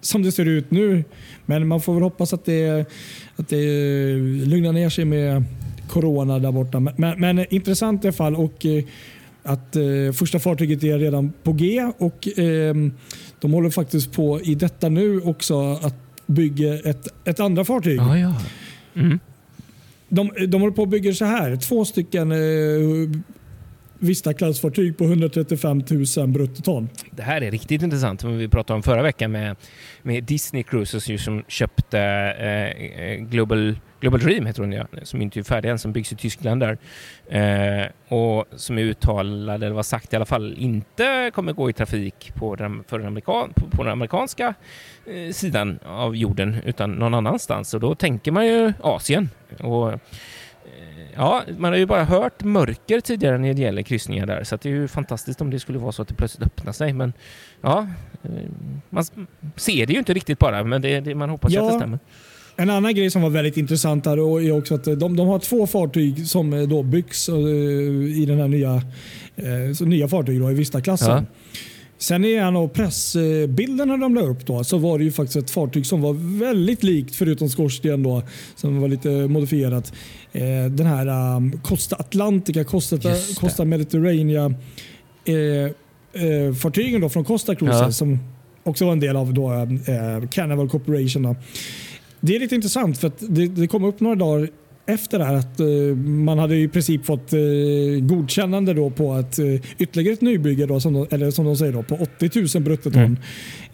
som 0.00 0.22
det 0.22 0.32
ser 0.32 0.48
ut 0.48 0.70
nu. 0.70 1.04
Men 1.46 1.68
man 1.68 1.80
får 1.80 1.94
väl 1.94 2.02
hoppas 2.02 2.32
att 2.32 2.44
det, 2.44 2.90
att 3.36 3.48
det 3.48 4.14
lugnar 4.44 4.72
ner 4.72 4.88
sig 4.88 5.04
med 5.04 5.44
corona 5.88 6.38
där 6.38 6.52
borta. 6.52 6.80
Men, 6.80 7.20
men 7.20 7.54
intressant 7.54 8.04
i 8.04 8.06
alla 8.06 8.12
fall. 8.12 8.36
Och, 8.36 8.66
eh, 8.66 8.84
att 9.44 9.76
eh, 9.76 10.12
första 10.14 10.38
fartyget 10.38 10.84
är 10.84 10.98
redan 10.98 11.32
på 11.42 11.52
G 11.52 11.90
och 11.98 12.38
eh, 12.38 12.74
de 13.40 13.52
håller 13.52 13.70
faktiskt 13.70 14.12
på 14.12 14.40
i 14.40 14.54
detta 14.54 14.88
nu 14.88 15.20
också 15.20 15.72
att 15.72 15.96
bygga 16.26 16.74
ett, 16.74 17.08
ett 17.24 17.40
andra 17.40 17.64
fartyg. 17.64 18.00
Ah, 18.00 18.18
ja. 18.18 18.34
mm 18.94 19.20
de, 20.14 20.30
de 20.48 20.60
håller 20.60 20.74
på 20.74 20.82
att 20.82 20.88
bygga 20.88 21.14
så 21.14 21.24
här. 21.24 21.56
Två 21.56 21.84
stycken 21.84 22.32
eh, 22.32 22.38
Vista-klassfartyg 23.98 24.98
på 24.98 25.04
135 25.04 25.82
000 26.16 26.28
bruttoton. 26.28 26.88
Det 27.10 27.22
här 27.22 27.40
är 27.40 27.50
riktigt 27.50 27.82
intressant. 27.82 28.20
Som 28.20 28.38
vi 28.38 28.48
pratade 28.48 28.76
om 28.76 28.82
förra 28.82 29.02
veckan 29.02 29.32
med, 29.32 29.56
med 30.02 30.24
Disney 30.24 30.62
Cruises 30.62 31.24
som 31.24 31.44
köpte 31.48 32.00
eh, 32.00 33.24
Global, 33.24 33.78
Global 34.00 34.20
Dream, 34.20 34.46
heter 34.46 34.62
hon 34.62 34.72
ja, 34.72 34.86
som 35.02 35.22
inte 35.22 35.40
är 35.40 35.42
färdig 35.42 35.70
än, 35.70 35.78
som 35.78 35.92
byggs 35.92 36.12
i 36.12 36.16
Tyskland 36.16 36.60
där. 36.60 36.78
Eh, 37.28 37.86
och 38.08 38.44
som 38.56 38.78
är 38.78 38.82
uttalade, 38.82 39.66
eller 39.66 39.76
var 39.76 39.82
sagt 39.82 40.12
i 40.12 40.16
alla 40.16 40.24
fall, 40.24 40.54
inte 40.58 41.30
kommer 41.34 41.52
gå 41.52 41.70
i 41.70 41.72
trafik 41.72 42.32
på 42.34 42.56
den, 42.56 42.84
för 42.88 42.98
den, 42.98 43.06
amerikan, 43.06 43.52
på, 43.54 43.70
på 43.70 43.82
den 43.82 43.92
amerikanska 43.92 44.54
eh, 45.06 45.32
sidan 45.32 45.78
av 45.86 46.16
jorden 46.16 46.56
utan 46.64 46.92
någon 46.92 47.14
annanstans. 47.14 47.74
Och 47.74 47.80
då 47.80 47.94
tänker 47.94 48.32
man 48.32 48.46
ju 48.46 48.72
Asien. 48.82 49.30
Och, 49.60 50.00
ja, 51.16 51.42
man 51.58 51.72
har 51.72 51.78
ju 51.78 51.86
bara 51.86 52.04
hört 52.04 52.44
mörker 52.44 53.00
tidigare 53.00 53.38
när 53.38 53.54
det 53.54 53.62
gäller 53.62 53.82
kryssningar 53.82 54.26
där, 54.26 54.44
så 54.44 54.58
det 54.62 54.68
är 54.68 54.72
ju 54.72 54.88
fantastiskt 54.88 55.40
om 55.40 55.50
det 55.50 55.60
skulle 55.60 55.78
vara 55.78 55.92
så 55.92 56.02
att 56.02 56.08
det 56.08 56.14
plötsligt 56.14 56.46
öppnar 56.46 56.72
sig. 56.72 56.92
Men 56.92 57.12
ja, 57.60 57.86
eh, 58.22 58.30
man 58.90 59.04
ser 59.56 59.86
det 59.86 59.92
ju 59.92 59.98
inte 59.98 60.14
riktigt 60.14 60.38
bara, 60.38 60.64
men 60.64 60.82
det, 60.82 61.00
det 61.00 61.14
man 61.14 61.30
hoppas 61.30 61.52
ja. 61.52 61.66
att 61.66 61.72
det 61.72 61.78
stämmer. 61.78 61.98
En 62.56 62.70
annan 62.70 62.94
grej 62.94 63.10
som 63.10 63.22
var 63.22 63.30
väldigt 63.30 63.56
intressant 63.56 64.06
här 64.06 64.40
är 64.40 64.58
också 64.58 64.74
att 64.74 64.84
de, 64.84 65.16
de 65.16 65.28
har 65.28 65.38
två 65.38 65.66
fartyg 65.66 66.26
som 66.26 66.52
eh, 66.52 66.62
då 66.62 66.82
byggs 66.82 67.28
i 67.28 68.24
den 68.28 68.38
här 68.38 68.48
nya, 68.48 68.82
eh, 69.36 69.86
nya 69.86 70.08
fartyget 70.08 70.50
i 70.50 70.54
Vista-klassen. 70.54 71.26
Ja. 71.52 71.58
Sen 71.98 72.24
i 72.24 72.34
en 72.34 72.56
av 72.56 72.68
pressbilderna 72.68 73.96
de 73.96 74.14
la 74.14 74.20
upp 74.20 74.46
då, 74.46 74.64
så 74.64 74.78
var 74.78 74.98
det 74.98 75.04
ju 75.04 75.12
faktiskt 75.12 75.36
ett 75.36 75.50
fartyg 75.50 75.86
som 75.86 76.00
var 76.00 76.38
väldigt 76.40 76.82
likt, 76.82 77.16
förutom 77.16 77.48
skorsten 77.48 78.02
då, 78.02 78.22
som 78.54 78.80
var 78.80 78.88
lite 78.88 79.08
modifierat. 79.08 79.92
Eh, 80.32 80.64
den 80.70 80.86
här 80.86 81.36
um, 81.36 81.60
Costa 81.62 81.96
Atlantica, 81.96 82.64
Costa, 82.64 82.96
Costa 83.40 83.64
Mediterranea 83.64 84.54
eh, 85.24 85.34
eh, 86.22 86.54
fartygen 86.54 87.00
då 87.00 87.08
från 87.08 87.24
Costa 87.24 87.54
Cruises 87.54 87.80
ja. 87.80 87.92
som 87.92 88.18
också 88.62 88.84
var 88.84 88.92
en 88.92 89.00
del 89.00 89.16
av 89.16 89.34
då, 89.34 89.52
eh, 89.52 90.28
Carnival 90.30 90.68
Corporation. 90.68 91.22
Då. 91.22 91.36
Det 92.20 92.36
är 92.36 92.40
lite 92.40 92.54
intressant 92.54 92.98
för 92.98 93.08
att 93.08 93.18
det, 93.28 93.46
det 93.46 93.66
kom 93.66 93.84
upp 93.84 94.00
några 94.00 94.16
dagar 94.16 94.48
efter 94.86 95.18
det 95.18 95.24
här 95.24 95.34
att 95.34 95.60
uh, 95.60 95.96
man 95.96 96.38
hade 96.38 96.56
i 96.56 96.68
princip 96.68 97.06
fått 97.06 97.32
uh, 97.32 98.00
godkännande 98.00 98.74
då 98.74 98.90
på 98.90 99.12
att 99.12 99.38
uh, 99.38 99.60
ytterligare 99.78 100.12
ett 100.12 100.20
nybygge, 100.20 100.66
då, 100.66 100.80
som 100.80 100.92
de, 100.92 101.06
eller 101.10 101.30
som 101.30 101.44
de 101.44 101.56
säger, 101.56 101.72
då, 101.72 101.82
på 101.82 101.94
80 101.94 102.30
000 102.54 102.64
bruttoton. 102.64 103.18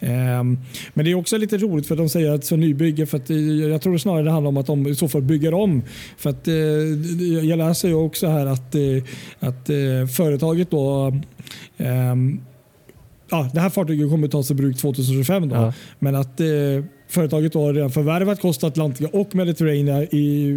Mm. 0.00 0.40
Um, 0.40 0.58
men 0.94 1.04
det 1.04 1.10
är 1.10 1.14
också 1.14 1.36
lite 1.36 1.58
roligt 1.58 1.86
för 1.86 1.96
de 1.96 2.08
säger 2.08 2.32
att 2.32 2.44
så 2.44 2.56
nybygge, 2.56 3.06
för 3.06 3.16
att 3.16 3.30
jag 3.70 3.82
tror 3.82 3.98
snarare 3.98 4.22
det 4.22 4.30
handlar 4.30 4.48
om 4.48 4.56
att 4.56 4.66
de 4.66 4.86
i 4.86 4.94
så 4.94 5.08
fall 5.08 5.22
bygger 5.22 5.54
om. 5.54 5.82
För 6.16 6.30
att, 6.30 6.46
jag 7.42 7.58
läser 7.58 7.88
ju 7.88 7.94
också 7.94 8.28
här 8.28 8.46
att, 8.46 8.74
att 9.40 9.70
företaget 10.16 10.70
då 10.70 11.06
um, 11.78 12.40
ja, 13.30 13.50
det 13.54 13.60
här 13.60 13.70
fartyget 13.70 14.10
kommer 14.10 14.26
att 14.26 14.32
tas 14.32 14.50
i 14.50 14.54
bruk 14.54 14.76
2025. 14.78 15.48
Då, 15.48 15.56
ja. 15.56 15.72
Men 15.98 16.14
att 16.14 16.40
Företaget 17.10 17.54
har 17.54 17.72
redan 17.72 17.90
förvärvat 17.90 18.40
Costa 18.40 18.66
Atlantica 18.66 19.18
och 19.18 19.34
Mediterranean 19.34 20.02
i 20.02 20.56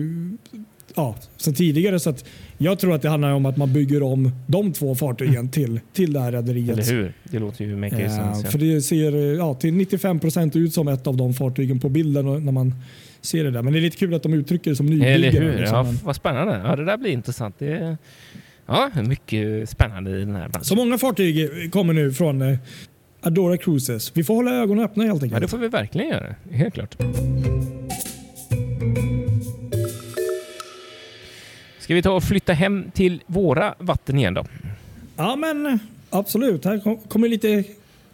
ja, 0.95 1.15
sen 1.38 1.53
tidigare. 1.53 2.00
Så 2.00 2.10
att 2.10 2.25
jag 2.57 2.79
tror 2.79 2.95
att 2.95 3.01
det 3.01 3.10
handlar 3.10 3.31
om 3.31 3.45
att 3.45 3.57
man 3.57 3.74
bygger 3.74 4.03
om 4.03 4.31
de 4.48 4.74
två 4.74 4.95
fartygen 4.95 5.36
mm. 5.36 5.50
till, 5.50 5.79
till 5.93 6.13
det 6.13 6.19
här 6.19 6.31
rederiet. 6.31 6.69
Eller 6.69 6.83
hur? 6.83 7.13
Det 7.24 7.39
låter 7.39 7.65
ju 7.65 7.75
make. 7.75 8.01
Ja. 8.01 8.50
För 8.51 8.57
det 8.57 8.81
ser 8.81 9.12
ja, 9.38 9.53
till 9.53 9.74
95 9.74 10.19
procent 10.19 10.55
ut 10.55 10.74
som 10.74 10.88
ett 10.88 11.07
av 11.07 11.17
de 11.17 11.33
fartygen 11.33 11.79
på 11.79 11.89
bilden 11.89 12.45
när 12.45 12.51
man 12.51 12.75
ser 13.22 13.43
det 13.43 13.51
där. 13.51 13.62
Men 13.62 13.74
det 13.74 13.79
är 13.79 13.81
lite 13.81 13.98
kul 13.98 14.13
att 14.13 14.24
de 14.24 14.33
uttrycker 14.33 14.69
det 14.69 14.75
som 14.75 14.86
nybyggare. 14.86 15.13
Eller 15.13 15.31
hur? 15.31 15.60
Liksom. 15.60 15.88
Ja, 15.88 15.93
vad 16.03 16.15
spännande. 16.15 16.62
Ja, 16.65 16.75
det 16.75 16.86
där 16.86 16.98
blir 16.98 17.12
intressant. 17.12 17.55
Det 17.60 17.72
är, 17.72 17.98
ja, 18.65 18.91
mycket 19.07 19.69
spännande 19.69 20.12
i 20.12 20.19
den 20.19 20.36
här 20.36 20.50
branschen. 20.50 20.65
Så 20.65 20.75
många 20.75 20.98
fartyg 20.98 21.50
kommer 21.72 21.93
nu 21.93 22.12
från 22.12 22.41
eh, 22.41 22.57
Adora 23.24 23.58
Cruises. 23.58 24.12
Vi 24.18 24.24
får 24.24 24.36
hålla 24.36 24.51
ögonen 24.51 24.86
öppna 24.86 25.03
helt 25.03 25.24
enkelt. 25.24 25.34
Ja, 25.34 25.39
det 25.39 25.48
får 25.48 25.58
vi 25.58 25.68
verkligen 25.68 26.10
göra. 26.10 26.36
Helt 26.51 26.74
klart. 26.74 26.96
Ska 31.80 31.94
vi 31.94 32.01
ta 32.01 32.12
och 32.12 32.24
flytta 32.24 32.53
hem 32.53 32.92
till 32.94 33.22
våra 33.25 33.75
vatten 33.80 34.18
igen 34.18 34.34
då? 34.34 34.46
Ja, 35.15 35.36
men 35.36 35.80
absolut. 36.10 36.65
Här 36.65 37.08
kommer 37.10 37.27
lite 37.27 37.63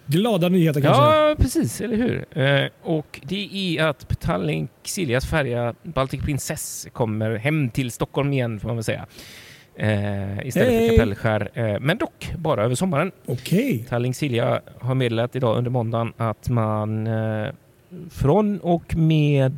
glada 0.05 0.49
nyheter 0.49 0.81
kanske. 0.81 1.01
Ja, 1.03 1.35
precis. 1.39 1.81
Eller 1.81 1.97
hur? 1.97 2.25
Eh, 2.43 2.69
och 2.81 3.19
det 3.23 3.77
är 3.77 3.83
att 3.83 4.19
Tallink 4.19 4.71
Siljas 4.83 5.25
färja 5.29 5.75
Baltic 5.83 6.21
Princess 6.21 6.87
kommer 6.93 7.35
hem 7.35 7.69
till 7.69 7.91
Stockholm 7.91 8.33
igen 8.33 8.59
får 8.59 8.67
man 8.67 8.77
väl 8.77 8.83
säga. 8.83 9.05
Eh, 9.79 10.47
istället 10.47 10.69
hey. 10.69 10.89
för 10.89 10.97
Kapellskär, 10.97 11.49
eh, 11.53 11.79
men 11.79 11.97
dock 11.97 12.33
bara 12.37 12.63
över 12.63 12.75
sommaren. 12.75 13.11
Okay. 13.25 13.79
Tallink 13.79 14.15
Silja 14.15 14.61
har 14.79 14.95
meddelat 14.95 15.35
idag 15.35 15.57
under 15.57 15.71
måndagen 15.71 16.13
att 16.17 16.49
man 16.49 17.07
eh, 17.07 17.47
från 18.11 18.59
och 18.59 18.95
med 18.95 19.53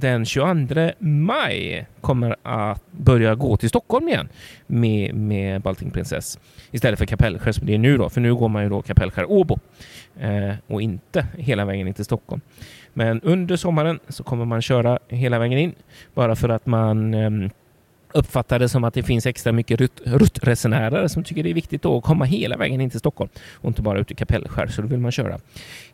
den 0.00 0.24
22 0.24 0.90
maj 0.98 1.86
kommer 2.00 2.36
att 2.42 2.82
börja 2.90 3.34
gå 3.34 3.56
till 3.56 3.68
Stockholm 3.68 4.08
igen 4.08 4.28
med, 4.66 5.14
med 5.14 5.60
Baltic 5.60 5.92
Princess 5.92 6.38
istället 6.70 6.98
för 6.98 7.06
Kapellskär 7.06 7.52
som 7.52 7.66
det 7.66 7.74
är 7.74 7.78
nu 7.78 7.96
då, 7.96 8.08
för 8.08 8.20
nu 8.20 8.34
går 8.34 8.48
man 8.48 8.62
ju 8.62 8.68
då 8.68 8.82
Kapellskär-Åbo 8.82 9.58
eh, 10.20 10.54
och 10.66 10.82
inte 10.82 11.26
hela 11.38 11.64
vägen 11.64 11.88
in 11.88 11.94
till 11.94 12.04
Stockholm. 12.04 12.40
Men 12.94 13.20
under 13.20 13.56
sommaren 13.56 13.98
så 14.08 14.22
kommer 14.22 14.44
man 14.44 14.62
köra 14.62 14.98
hela 15.08 15.38
vägen 15.38 15.58
in 15.58 15.74
bara 16.14 16.36
för 16.36 16.48
att 16.48 16.66
man 16.66 17.14
eh, 17.14 17.50
uppfattar 18.12 18.58
det 18.58 18.68
som 18.68 18.84
att 18.84 18.94
det 18.94 19.02
finns 19.02 19.26
extra 19.26 19.52
mycket 19.52 19.80
ruttresenärer 20.04 21.08
som 21.08 21.24
tycker 21.24 21.42
det 21.42 21.50
är 21.50 21.54
viktigt 21.54 21.86
att 21.86 22.02
komma 22.02 22.24
hela 22.24 22.56
vägen 22.56 22.80
in 22.80 22.90
till 22.90 22.98
Stockholm 23.00 23.30
och 23.54 23.68
inte 23.68 23.82
bara 23.82 23.98
ut 23.98 24.10
i 24.10 24.14
Kapellskär. 24.14 24.66
Så 24.66 24.82
då 24.82 24.88
vill 24.88 24.98
man 24.98 25.12
köra 25.12 25.38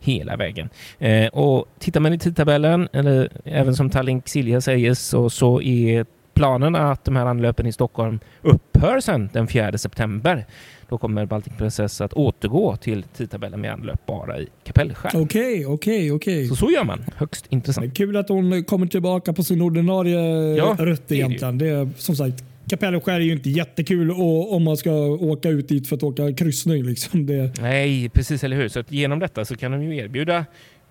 hela 0.00 0.36
vägen. 0.36 0.68
Eh, 0.98 1.26
och 1.26 1.68
tittar 1.78 2.00
man 2.00 2.12
i 2.12 2.18
tidtabellen, 2.18 2.88
eller 2.92 3.28
även 3.44 3.74
som 3.74 3.90
Tallink 3.90 4.28
Silja 4.28 4.60
säger, 4.60 4.94
så, 4.94 5.30
så 5.30 5.62
är 5.62 6.06
planen 6.34 6.74
att 6.74 7.04
de 7.04 7.16
här 7.16 7.26
anlöpen 7.26 7.66
i 7.66 7.72
Stockholm 7.72 8.20
upphör 8.42 9.00
sedan 9.00 9.28
den 9.32 9.46
4 9.46 9.78
september. 9.78 10.46
Då 10.88 10.98
kommer 10.98 11.26
Baltic 11.26 11.52
Princess 11.58 12.00
att 12.00 12.12
återgå 12.12 12.76
till 12.76 13.02
tidtabellen 13.02 13.60
med 13.60 13.72
anlöp 13.72 14.06
bara 14.06 14.40
i 14.40 14.48
Kapellskär. 14.64 15.10
Okej, 15.14 15.66
okej, 15.66 16.12
okej. 16.12 16.48
Så 16.48 16.56
så 16.56 16.70
gör 16.70 16.84
man. 16.84 17.04
Högst 17.16 17.46
intressant. 17.48 17.96
Kul 17.96 18.16
att 18.16 18.28
hon 18.28 18.64
kommer 18.64 18.86
tillbaka 18.86 19.32
på 19.32 19.42
sin 19.42 19.62
ordinarie 19.62 20.20
ja, 20.56 20.76
rutt 20.78 21.12
egentligen. 21.12 21.58
Det 21.58 21.68
är, 21.68 21.88
som 21.96 22.16
sagt, 22.16 22.44
Kapellskär 22.70 23.12
är 23.12 23.20
ju 23.20 23.32
inte 23.32 23.50
jättekul 23.50 24.10
och, 24.10 24.52
om 24.54 24.62
man 24.64 24.76
ska 24.76 24.92
åka 25.06 25.48
ut 25.48 25.68
dit 25.68 25.88
för 25.88 25.96
att 25.96 26.02
åka 26.02 26.32
kryssning. 26.32 26.84
Liksom. 26.84 27.26
Det... 27.26 27.60
Nej, 27.60 28.08
precis, 28.08 28.44
eller 28.44 28.56
hur? 28.56 28.68
Så 28.68 28.82
genom 28.88 29.18
detta 29.18 29.44
så 29.44 29.56
kan 29.56 29.72
de 29.72 29.82
ju 29.82 29.96
erbjuda 29.96 30.44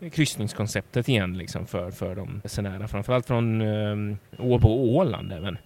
kryssningskonceptet 0.09 1.09
igen 1.09 1.37
liksom 1.37 1.67
för, 1.67 1.91
för 1.91 2.15
de 2.15 2.41
resenärerna. 2.43 2.87
Framförallt 2.87 3.27
från 3.27 3.61
eh, 3.61 4.17
Åbo 4.37 4.67
och 4.67 4.87
Åland 4.87 5.31
även. 5.31 5.57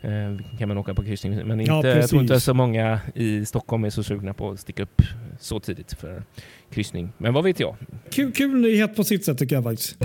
Eh, 0.00 0.58
kan 0.58 0.68
man 0.68 0.78
åka 0.78 0.94
på 0.94 1.04
kryssning. 1.04 1.46
Men 1.46 1.60
inte, 1.60 1.72
ja, 1.72 1.86
jag 1.86 2.08
tror 2.08 2.22
inte 2.22 2.40
så 2.40 2.54
många 2.54 3.00
i 3.14 3.44
Stockholm 3.44 3.84
är 3.84 3.90
så 3.90 4.02
sugna 4.02 4.34
på 4.34 4.50
att 4.50 4.60
sticka 4.60 4.82
upp 4.82 5.02
så 5.40 5.60
tidigt 5.60 5.92
för 5.92 6.22
kryssning. 6.70 7.12
Men 7.18 7.34
vad 7.34 7.44
vet 7.44 7.60
jag? 7.60 7.76
Kul, 8.10 8.32
kul 8.32 8.60
nyhet 8.60 8.96
på 8.96 9.04
sitt 9.04 9.24
sätt 9.24 9.38
tycker 9.38 9.56
jag 9.56 9.64
faktiskt. 9.64 9.96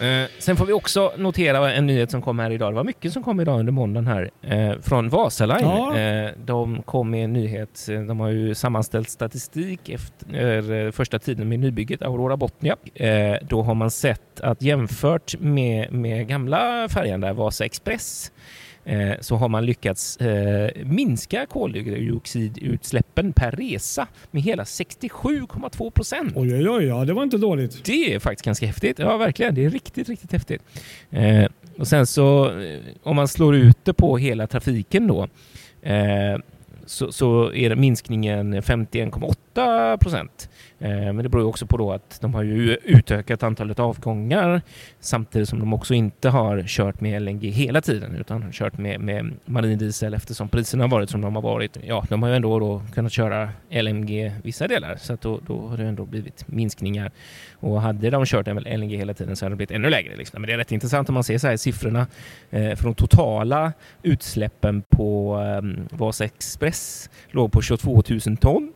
Eh, 0.00 0.28
sen 0.38 0.56
får 0.56 0.66
vi 0.66 0.72
också 0.72 1.12
notera 1.16 1.72
en 1.72 1.86
nyhet 1.86 2.10
som 2.10 2.22
kom 2.22 2.38
här 2.38 2.50
idag. 2.50 2.72
Det 2.72 2.76
var 2.76 2.84
mycket 2.84 3.12
som 3.12 3.22
kom 3.22 3.40
idag 3.40 3.60
under 3.60 3.72
måndagen 3.72 4.06
här 4.06 4.30
eh, 4.42 4.80
från 4.80 5.08
Vasaline. 5.08 5.60
Ja. 5.60 5.98
Eh, 5.98 6.30
de 6.44 6.82
kom 6.82 7.10
med 7.10 7.24
en 7.24 7.32
nyhet. 7.32 7.86
De 8.08 8.20
har 8.20 8.28
ju 8.28 8.54
sammanställt 8.54 9.10
statistik 9.10 9.88
efter 9.88 10.86
eh, 10.86 10.90
första 10.90 11.18
tiden 11.18 11.48
med 11.48 11.58
nybygget 11.58 12.02
Aurora 12.02 12.36
Botnia. 12.36 12.76
Eh, 12.94 13.36
då 13.48 13.62
har 13.62 13.74
man 13.74 13.90
sett 13.90 14.40
att 14.40 14.62
jämfört 14.62 15.40
med, 15.40 15.92
med 15.92 16.28
gamla 16.28 16.88
färjan 16.88 17.20
där, 17.20 17.32
Vasa 17.32 17.64
Express, 17.64 18.32
Eh, 18.32 18.67
så 19.20 19.36
har 19.36 19.48
man 19.48 19.66
lyckats 19.66 20.16
eh, 20.16 20.70
minska 20.84 21.46
koldioxidutsläppen 21.46 23.32
per 23.32 23.50
resa 23.50 24.06
med 24.30 24.42
hela 24.42 24.64
67,2 24.64 25.90
procent. 25.90 26.32
Oj, 26.36 26.54
oj, 26.54 26.68
oj, 26.68 26.84
ja, 26.84 27.04
det 27.04 27.12
var 27.12 27.22
inte 27.22 27.38
dåligt. 27.38 27.84
Det 27.84 28.14
är 28.14 28.18
faktiskt 28.18 28.44
ganska 28.44 28.66
häftigt. 28.66 28.98
Ja, 28.98 29.16
verkligen. 29.16 29.54
Det 29.54 29.64
är 29.64 29.70
riktigt, 29.70 30.08
riktigt 30.08 30.32
häftigt. 30.32 30.62
Eh, 31.10 31.46
och 31.78 31.88
sen 31.88 32.06
så 32.06 32.52
om 33.02 33.16
man 33.16 33.28
slår 33.28 33.56
ut 33.56 33.84
det 33.84 33.92
på 33.92 34.18
hela 34.18 34.46
trafiken 34.46 35.06
då 35.06 35.28
så, 36.88 37.12
så 37.12 37.52
är 37.52 37.74
minskningen 37.74 38.54
51,8 38.54 39.36
procent. 40.00 40.48
Eh, 40.80 40.90
men 40.90 41.16
det 41.16 41.28
beror 41.28 41.46
också 41.46 41.66
på 41.66 41.76
då 41.76 41.92
att 41.92 42.18
de 42.20 42.34
har 42.34 42.42
ju 42.42 42.76
utökat 42.84 43.42
antalet 43.42 43.78
avgångar 43.78 44.62
samtidigt 45.00 45.48
som 45.48 45.58
de 45.58 45.72
också 45.72 45.94
inte 45.94 46.28
har 46.28 46.64
kört 46.66 47.00
med 47.00 47.22
LNG 47.22 47.50
hela 47.50 47.80
tiden 47.80 48.16
utan 48.16 48.42
har 48.42 48.52
kört 48.52 48.78
med, 48.78 49.00
med 49.00 49.32
marindiesel 49.44 50.14
eftersom 50.14 50.48
priserna 50.48 50.84
har 50.84 50.88
varit 50.88 51.10
som 51.10 51.20
de 51.20 51.34
har 51.34 51.42
varit. 51.42 51.78
Ja, 51.82 52.04
de 52.08 52.22
har 52.22 52.30
ju 52.30 52.36
ändå 52.36 52.58
då 52.58 52.82
kunnat 52.94 53.12
köra 53.12 53.50
LNG 53.70 54.32
vissa 54.42 54.68
delar 54.68 54.96
så 54.96 55.12
att 55.12 55.20
då, 55.20 55.40
då 55.46 55.66
har 55.66 55.76
det 55.76 55.84
ändå 55.84 56.04
blivit 56.04 56.48
minskningar. 56.48 57.10
Och 57.60 57.82
hade 57.82 58.10
de 58.10 58.26
kört 58.26 58.46
LNG 58.46 58.96
hela 58.96 59.14
tiden 59.14 59.36
så 59.36 59.44
hade 59.44 59.52
det 59.52 59.56
blivit 59.56 59.70
ännu 59.70 59.90
lägre. 59.90 60.16
Liksom. 60.16 60.40
Men 60.40 60.48
det 60.48 60.54
är 60.54 60.58
rätt 60.58 60.72
intressant 60.72 61.08
om 61.08 61.14
man 61.14 61.24
ser 61.24 61.38
så 61.38 61.48
här 61.48 61.56
siffrorna 61.56 62.06
eh, 62.50 62.74
för 62.74 62.84
de 62.84 62.94
totala 62.94 63.72
utsläppen 64.02 64.82
på 64.88 65.40
eh, 65.40 65.98
Vasa 65.98 66.24
Express 66.24 67.10
låg 67.30 67.52
på 67.52 67.62
22 67.62 68.02
000 68.26 68.36
ton 68.36 68.72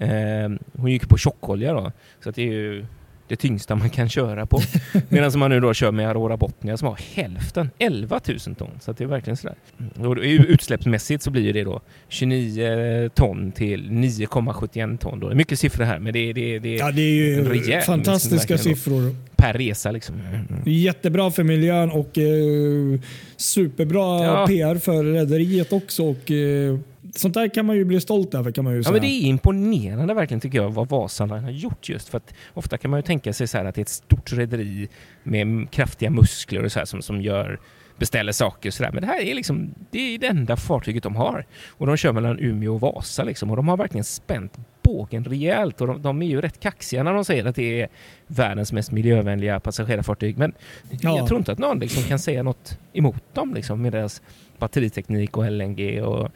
Eh, 0.00 0.50
hon 0.72 0.90
gick 0.90 1.08
på 1.08 1.18
tjockolja 1.18 1.72
då, 1.72 1.92
så 2.20 2.30
det 2.30 2.42
är 2.42 2.52
ju 2.52 2.86
det 3.30 3.36
tyngsta 3.36 3.74
man 3.74 3.90
kan 3.90 4.08
köra 4.08 4.46
på. 4.46 4.60
Medan 5.08 5.38
man 5.38 5.50
nu 5.50 5.60
då 5.60 5.74
kör 5.74 5.92
med 5.92 6.08
Aurora 6.08 6.36
Botnia 6.36 6.76
som 6.76 6.88
har 6.88 7.00
hälften, 7.14 7.70
11 7.78 8.20
000 8.28 8.38
ton. 8.38 8.70
Så 8.80 8.92
det 8.92 9.04
är 9.04 9.08
verkligen 9.08 9.36
sådär. 9.36 9.56
Och 9.96 10.16
utsläppsmässigt 10.22 11.22
så 11.22 11.30
blir 11.30 11.52
det 11.52 11.64
då 11.64 11.80
29 12.08 13.10
ton 13.14 13.52
till 13.52 13.90
9,71 13.90 14.98
ton. 14.98 15.20
Då. 15.20 15.28
Det 15.28 15.34
är 15.34 15.36
mycket 15.36 15.58
siffror 15.58 15.84
här, 15.84 15.98
men 15.98 16.12
det, 16.12 16.32
det, 16.32 16.58
det, 16.58 16.74
ja, 16.74 16.90
det 16.90 17.02
är 17.02 17.14
ju 17.14 17.48
rejäl, 17.48 17.82
fantastiska 17.82 18.58
siffror. 18.58 19.16
Per 19.36 19.52
resa 19.52 19.90
liksom. 19.90 20.14
Mm. 20.14 20.62
Jättebra 20.66 21.30
för 21.30 21.44
miljön 21.44 21.90
och 21.90 22.18
eh, 22.18 23.00
superbra 23.36 24.24
ja. 24.24 24.46
PR 24.46 24.74
för 24.74 25.04
rederiet 25.04 25.72
också. 25.72 26.04
Och, 26.04 26.30
eh, 26.30 26.78
sånt 27.14 27.34
där 27.34 27.54
kan 27.54 27.66
man 27.66 27.76
ju 27.76 27.84
bli 27.84 28.00
stolt 28.00 28.34
över. 28.34 28.52
kan 28.52 28.64
man 28.64 28.74
ju 28.74 28.82
säga. 28.82 28.90
Ja, 28.90 28.92
men 28.92 29.02
det 29.02 29.24
är 29.24 29.26
imponerande 29.26 30.14
verkligen 30.14 30.40
tycker 30.40 30.58
jag 30.58 30.70
vad 30.70 30.88
Vasaline 30.88 31.44
har 31.44 31.50
gjort 31.50 31.88
just 31.88 32.08
för 32.08 32.16
att 32.16 32.34
ofta 32.54 32.78
kan 32.78 32.90
man 32.90 32.98
ju 32.98 33.02
tänka 33.02 33.32
sig 33.32 33.46
så 33.46 33.58
här 33.58 33.64
att 33.64 33.74
det 33.74 33.80
är 33.80 33.82
ett 33.82 33.88
stort 33.88 34.32
rederi 34.32 34.88
med 35.22 35.70
kraftiga 35.70 36.10
muskler 36.10 36.64
och 36.64 36.72
så 36.72 36.78
här 36.78 36.86
som, 36.86 37.02
som 37.02 37.22
gör 37.22 37.60
beställer 38.00 38.32
saker 38.32 38.68
och 38.68 38.74
sådär. 38.74 38.90
Men 38.92 39.00
det 39.00 39.06
här 39.06 39.20
är 39.20 39.34
liksom 39.34 39.74
det, 39.90 40.14
är 40.14 40.18
det 40.18 40.26
enda 40.26 40.56
fartyget 40.56 41.02
de 41.02 41.16
har. 41.16 41.46
Och 41.68 41.86
de 41.86 41.96
kör 41.96 42.12
mellan 42.12 42.38
Umeå 42.38 42.74
och 42.74 42.80
Vasa 42.80 43.24
liksom. 43.24 43.50
Och 43.50 43.56
de 43.56 43.68
har 43.68 43.76
verkligen 43.76 44.04
spänt 44.04 44.58
bågen 44.82 45.24
rejält. 45.24 45.80
Och 45.80 45.86
de, 45.86 46.02
de, 46.02 46.22
är 46.22 46.26
ju 46.26 46.40
rätt 46.40 46.60
kaxiga 46.60 47.02
när 47.02 47.14
de 47.14 47.24
säger 47.24 47.44
att 47.44 47.56
det 47.56 47.82
är 47.82 47.88
världens 48.26 48.72
mest 48.72 48.92
miljövänliga 48.92 49.60
passagerarfartyg. 49.60 50.38
Men 50.38 50.52
ja. 50.90 51.16
jag 51.16 51.26
tror 51.26 51.38
inte 51.38 51.52
att 51.52 51.58
någon 51.58 51.78
liksom 51.78 52.02
kan 52.02 52.18
säga 52.18 52.42
något 52.42 52.78
emot 52.92 53.34
dem 53.34 53.54
liksom, 53.54 53.82
med 53.82 53.92
deras 53.92 54.22
batteriteknik 54.60 55.36
och 55.36 55.52
LNG 55.52 56.02
och 56.02 56.28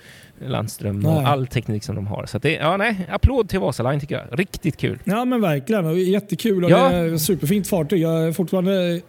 landström 0.46 1.00
nej. 1.00 1.12
och 1.12 1.28
all 1.28 1.46
teknik 1.46 1.84
som 1.84 1.94
de 1.94 2.06
har. 2.06 2.26
Så 2.26 2.38
det, 2.38 2.52
ja, 2.52 2.76
nej, 2.76 3.06
applåd 3.10 3.48
till 3.48 3.60
Vasaline 3.60 4.00
tycker 4.00 4.14
jag. 4.14 4.40
Riktigt 4.40 4.76
kul. 4.76 4.98
Ja 5.04 5.24
men 5.24 5.40
verkligen. 5.40 5.98
Jättekul 5.98 6.64
och 6.64 6.70
ja. 6.70 6.88
det 6.88 6.96
är 6.96 7.16
superfint 7.16 7.68
fartyg. 7.68 8.02
Jag 8.02 8.36
fortfarande 8.36 9.00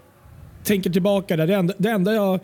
tänker 0.63 0.89
tillbaka 0.89 1.37
där. 1.37 1.47
Det 1.47 1.55
enda, 1.55 1.73
det 1.77 1.89
enda 1.89 2.13
jag 2.13 2.39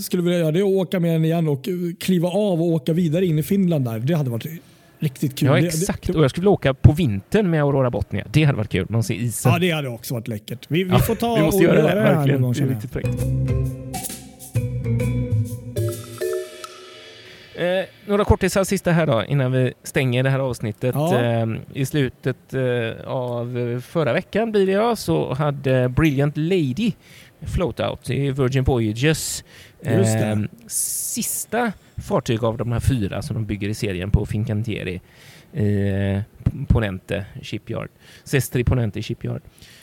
skulle 0.00 0.22
vilja 0.22 0.38
göra 0.38 0.52
det 0.52 0.58
är 0.58 0.62
att 0.62 0.86
åka 0.86 1.00
med 1.00 1.12
den 1.12 1.24
igen 1.24 1.48
och 1.48 1.68
kliva 2.00 2.28
av 2.28 2.62
och 2.62 2.68
åka 2.68 2.92
vidare 2.92 3.26
in 3.26 3.38
i 3.38 3.42
Finland 3.42 3.84
där. 3.84 3.98
Det 3.98 4.14
hade 4.14 4.30
varit 4.30 4.46
riktigt 4.98 5.38
kul. 5.38 5.48
Ja 5.48 5.58
exakt. 5.58 6.06
Det, 6.06 6.12
det, 6.12 6.18
och 6.18 6.24
jag 6.24 6.30
skulle 6.30 6.42
vilja 6.42 6.50
åka 6.50 6.74
på 6.74 6.92
vintern 6.92 7.50
med 7.50 7.62
Aurora 7.62 7.90
Botnia. 7.90 8.26
Det 8.32 8.44
hade 8.44 8.58
varit 8.58 8.70
kul. 8.70 8.86
Man 8.88 9.02
ser 9.02 9.14
isen. 9.14 9.52
Ja 9.52 9.58
det 9.58 9.70
hade 9.70 9.88
också 9.88 10.14
varit 10.14 10.28
läckert. 10.28 10.66
Vi, 10.68 10.84
vi 10.84 10.98
får 10.98 11.14
ta 11.14 11.34
vi 11.34 11.42
måste 11.42 11.58
och 11.58 11.64
göra 11.64 11.82
det. 11.82 12.00
Här 12.00 12.14
verkligen. 12.14 12.42
Det 12.42 12.60
är 12.60 12.66
riktigt 12.66 12.92
fräckt. 12.92 13.08
Eh, 17.58 17.84
några 18.06 18.24
kortisar 18.24 18.64
sista 18.64 18.90
här 18.90 19.06
då 19.06 19.24
innan 19.24 19.52
vi 19.52 19.72
stänger 19.82 20.22
det 20.22 20.30
här 20.30 20.38
avsnittet. 20.38 20.94
Ja. 20.94 21.22
Eh, 21.22 21.46
I 21.72 21.86
slutet 21.86 22.54
eh, 22.54 23.08
av 23.08 23.80
förra 23.86 24.12
veckan 24.12 24.52
blir 24.52 24.66
det 24.66 24.72
ja, 24.72 24.96
så 24.96 25.34
hade 25.34 25.88
Brilliant 25.88 26.36
Lady 26.36 26.92
floatout. 27.40 28.04
Det 28.04 28.26
är 28.26 28.32
Virgin 28.32 28.64
Voyages 28.64 29.44
eh, 29.82 30.38
sista 30.66 31.72
fartyg 31.96 32.44
av 32.44 32.56
de 32.56 32.72
här 32.72 32.80
fyra 32.80 33.22
som 33.22 33.34
de 33.34 33.46
bygger 33.46 33.68
i 33.68 33.74
serien 33.74 34.10
på 34.10 34.26
Fincantieri. 34.26 35.00
Eh, 35.52 36.22
Ponente 36.68 37.26
Shipyard. 37.42 37.88
Sestri 38.24 38.64
Ponente 38.64 39.02
Shipyard. 39.02 39.42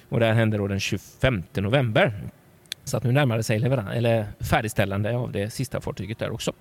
Och 0.09 0.19
det 0.19 0.25
här 0.25 0.33
hände 0.33 0.57
då 0.57 0.67
den 0.67 0.79
25 0.79 1.43
november. 1.53 2.13
Så 2.83 2.97
att 2.97 3.03
nu 3.03 3.11
närmar 3.11 3.37
det 3.37 3.43
sig 3.43 3.63
eller 3.95 4.25
färdigställande 4.39 5.17
av 5.17 5.31
det 5.31 5.49
sista 5.49 5.81
fartyget 5.81 6.19
där 6.19 6.33
också. 6.33 6.53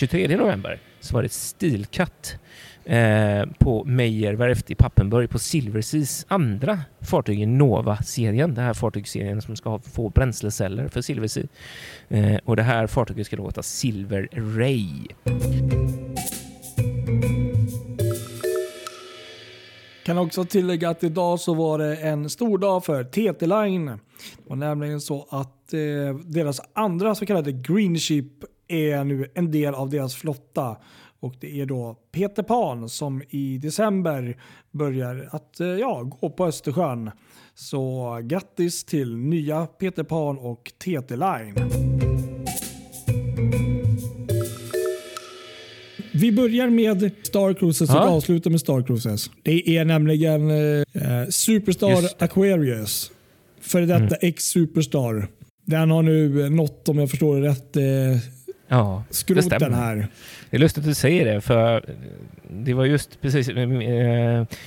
23 0.00 0.36
november 0.36 0.80
så 1.00 1.14
var 1.14 1.22
det 1.22 1.32
stilkatt 1.32 2.38
eh, 2.84 3.42
på 3.58 3.84
Meyer 3.84 4.34
Werft 4.34 4.70
i 4.70 4.74
Pappenburg 4.74 5.30
på 5.30 5.38
Silverseas 5.38 6.26
andra 6.28 6.80
fartyg 7.00 7.40
i 7.40 7.46
Nova-serien. 7.46 8.54
Den 8.54 8.64
här 8.64 8.74
fartygsserien 8.74 9.42
som 9.42 9.56
ska 9.56 9.78
få 9.78 10.08
bränsleceller 10.08 10.88
för 10.88 11.00
Silversea. 11.00 11.44
Eh, 12.08 12.38
och 12.44 12.56
det 12.56 12.62
här 12.62 12.86
fartyget 12.86 13.26
ska 13.26 13.36
då 13.36 13.44
heta 13.46 13.62
Silver 13.62 14.28
Ray. 14.32 14.86
Kan 20.04 20.18
också 20.18 20.44
tillägga 20.44 20.90
att 20.90 21.04
idag 21.04 21.40
så 21.40 21.54
var 21.54 21.78
det 21.78 21.96
en 21.96 22.30
stor 22.30 22.58
dag 22.58 22.84
för 22.84 23.04
TT 23.04 23.46
Line. 23.46 23.86
Det 23.86 23.98
var 24.46 24.56
nämligen 24.56 25.00
så 25.00 25.26
att 25.30 25.72
eh, 25.72 26.16
deras 26.24 26.60
andra 26.72 27.14
så 27.14 27.26
kallade 27.26 27.52
Green 27.52 27.98
Ship 27.98 28.44
är 28.72 29.04
nu 29.04 29.26
en 29.34 29.50
del 29.50 29.74
av 29.74 29.90
deras 29.90 30.14
flotta. 30.14 30.76
Och 31.20 31.34
det 31.40 31.60
är 31.60 31.66
då 31.66 31.96
Peter 32.12 32.42
Pan 32.42 32.88
som 32.88 33.22
i 33.30 33.58
december 33.58 34.36
börjar 34.70 35.28
att 35.30 35.60
eh, 35.60 35.66
ja, 35.66 36.02
gå 36.02 36.30
på 36.30 36.46
Östersjön. 36.46 37.10
Så 37.54 38.18
grattis 38.22 38.84
till 38.84 39.16
nya 39.16 39.66
Peter 39.66 40.02
Pan 40.04 40.38
och 40.38 40.72
TT 40.78 41.16
Line. 41.16 41.54
Vi 46.12 46.32
börjar 46.32 46.70
med 46.70 47.10
Star 47.22 47.54
Cruises 47.54 47.90
och 47.90 47.96
avslutar 47.96 48.50
med 48.50 48.60
Star 48.60 48.82
Cruises. 48.82 49.30
Det 49.42 49.76
är 49.76 49.84
nämligen 49.84 50.50
eh, 50.50 51.28
Superstar 51.28 51.90
Just 51.90 52.18
det. 52.18 52.24
Aquarius. 52.24 53.10
För 53.60 53.80
detta 53.80 54.16
ex-Superstar. 54.16 55.28
Den 55.64 55.90
har 55.90 56.02
nu 56.02 56.48
nått, 56.48 56.88
om 56.88 56.98
jag 56.98 57.10
förstår 57.10 57.40
det 57.40 57.48
rätt, 57.48 57.76
eh, 57.76 57.82
Ja, 58.72 59.02
det 59.08 59.14
skroten 59.14 59.42
stämmer. 59.42 59.76
här. 59.76 60.06
Det 60.50 60.56
är 60.56 60.60
lustigt 60.60 60.82
att 60.84 60.88
du 60.88 60.94
säger 60.94 61.34
det, 61.34 61.40
för 61.40 61.84
det 62.50 62.74
var 62.74 62.84
just 62.84 63.20
precis 63.20 63.48
eh, 63.48 63.54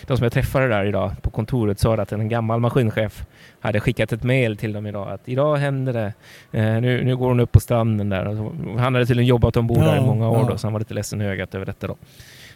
de 0.07 0.17
som 0.17 0.24
jag 0.24 0.31
träffade 0.33 0.67
där 0.67 0.86
idag 0.86 1.12
på 1.22 1.29
kontoret 1.29 1.79
sa 1.79 1.95
att 1.95 2.12
en 2.12 2.29
gammal 2.29 2.60
maskinchef 2.60 3.25
hade 3.60 3.79
skickat 3.79 4.12
ett 4.12 4.24
mejl 4.24 4.57
till 4.57 4.74
dem 4.74 4.86
idag 4.86 5.10
att 5.12 5.22
idag 5.29 5.55
händer 5.57 5.93
det. 5.93 6.13
Eh, 6.60 6.81
Nu, 6.81 7.03
nu 7.03 7.17
går 7.17 7.27
hon 7.27 7.39
upp 7.39 7.51
på 7.51 7.60
stranden 7.60 8.10
där. 8.10 8.25
Han 8.79 8.93
hade 8.93 9.05
tydligen 9.05 9.27
jobbat 9.27 9.57
ombord 9.57 9.77
där 9.79 9.93
i 9.93 9.98
Ja, 9.98 10.05
många 10.05 10.29
år 10.29 10.39
ja. 10.43 10.50
då, 10.50 10.57
så 10.57 10.67
han 10.67 10.74
var 10.74 10.79
lite 10.79 10.93
ledsen 10.93 11.22
i 11.22 11.25
ögat 11.25 11.55
över 11.55 11.65
detta 11.65 11.88
då. 11.88 11.95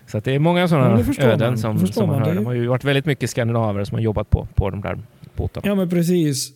Så 0.08 0.20
det 0.20 0.32
är 0.36 0.40
många 0.40 0.60
Ja, 0.60 0.68
sådana 0.68 0.96
det 0.98 1.24
öden 1.24 1.48
man. 1.50 1.58
som, 1.58 1.74
Det 1.74 1.80
förstår 1.80 2.02
som 2.02 2.10
man 2.10 2.20
man. 2.20 2.28
hör. 2.28 2.34
Det- 2.36 2.40
De 2.40 2.46
har 2.46 2.54
ju 2.54 2.68
varit 2.68 2.84
väldigt 2.84 3.06
mycket 3.06 3.30
skandinaver 3.30 3.84
som 3.84 3.96
har 3.96 4.02
jobbat 4.02 4.30
på, 4.30 4.48
på 4.56 4.70
de 4.70 4.82
där 4.82 4.98
båtarna. 5.36 5.68
Ja, 5.68 5.76
men 5.76 5.90
precis. 5.90 6.52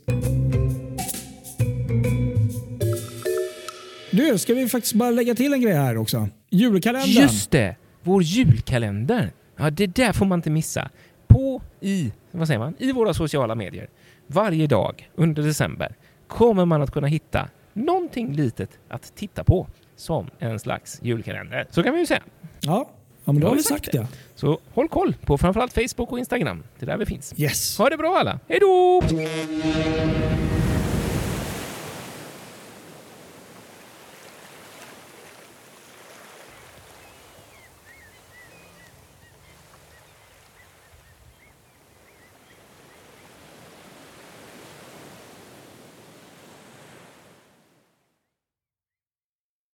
Du, 4.11 4.37
ska 4.37 4.53
vi 4.53 4.69
faktiskt 4.69 4.93
bara 4.93 5.09
lägga 5.09 5.35
till 5.35 5.53
en 5.53 5.61
grej 5.61 5.73
här 5.73 5.97
också? 5.97 6.27
Julkalendern. 6.49 7.09
Just 7.09 7.51
det! 7.51 7.75
Vår 8.03 8.23
julkalender. 8.23 9.31
Ja, 9.57 9.69
det 9.69 9.87
där 9.87 10.13
får 10.13 10.25
man 10.25 10.39
inte 10.39 10.49
missa. 10.49 10.89
På 11.27 11.61
i, 11.79 12.11
vad 12.31 12.47
säger 12.47 12.59
man, 12.59 12.75
i 12.77 12.91
våra 12.91 13.13
sociala 13.13 13.55
medier. 13.55 13.89
Varje 14.27 14.67
dag 14.67 15.09
under 15.15 15.43
december 15.43 15.95
kommer 16.27 16.65
man 16.65 16.81
att 16.81 16.91
kunna 16.91 17.07
hitta 17.07 17.49
någonting 17.73 18.33
litet 18.33 18.79
att 18.89 19.15
titta 19.15 19.43
på 19.43 19.67
som 19.95 20.29
en 20.39 20.59
slags 20.59 20.99
julkalender. 21.03 21.67
Så 21.69 21.83
kan 21.83 21.93
vi 21.93 21.99
ju 21.99 22.05
säga. 22.05 22.23
Ja, 22.59 22.89
ja 23.25 23.31
men 23.31 23.41
då 23.41 23.47
har 23.47 23.55
vi 23.55 23.63
sagt 23.63 23.85
sagt 23.85 23.91
det. 23.91 24.07
Så 24.35 24.59
håll 24.73 24.87
koll 24.87 25.13
på 25.25 25.37
framförallt 25.37 25.73
Facebook 25.73 26.11
och 26.11 26.19
Instagram. 26.19 26.63
Det 26.79 26.85
är 26.85 26.87
där 26.87 26.97
vi 26.97 27.05
finns. 27.05 27.33
Yes. 27.37 27.77
Ha 27.77 27.89
det 27.89 27.97
bra 27.97 28.17
alla. 28.17 28.39
Hej 28.49 28.59
då! 28.59 29.01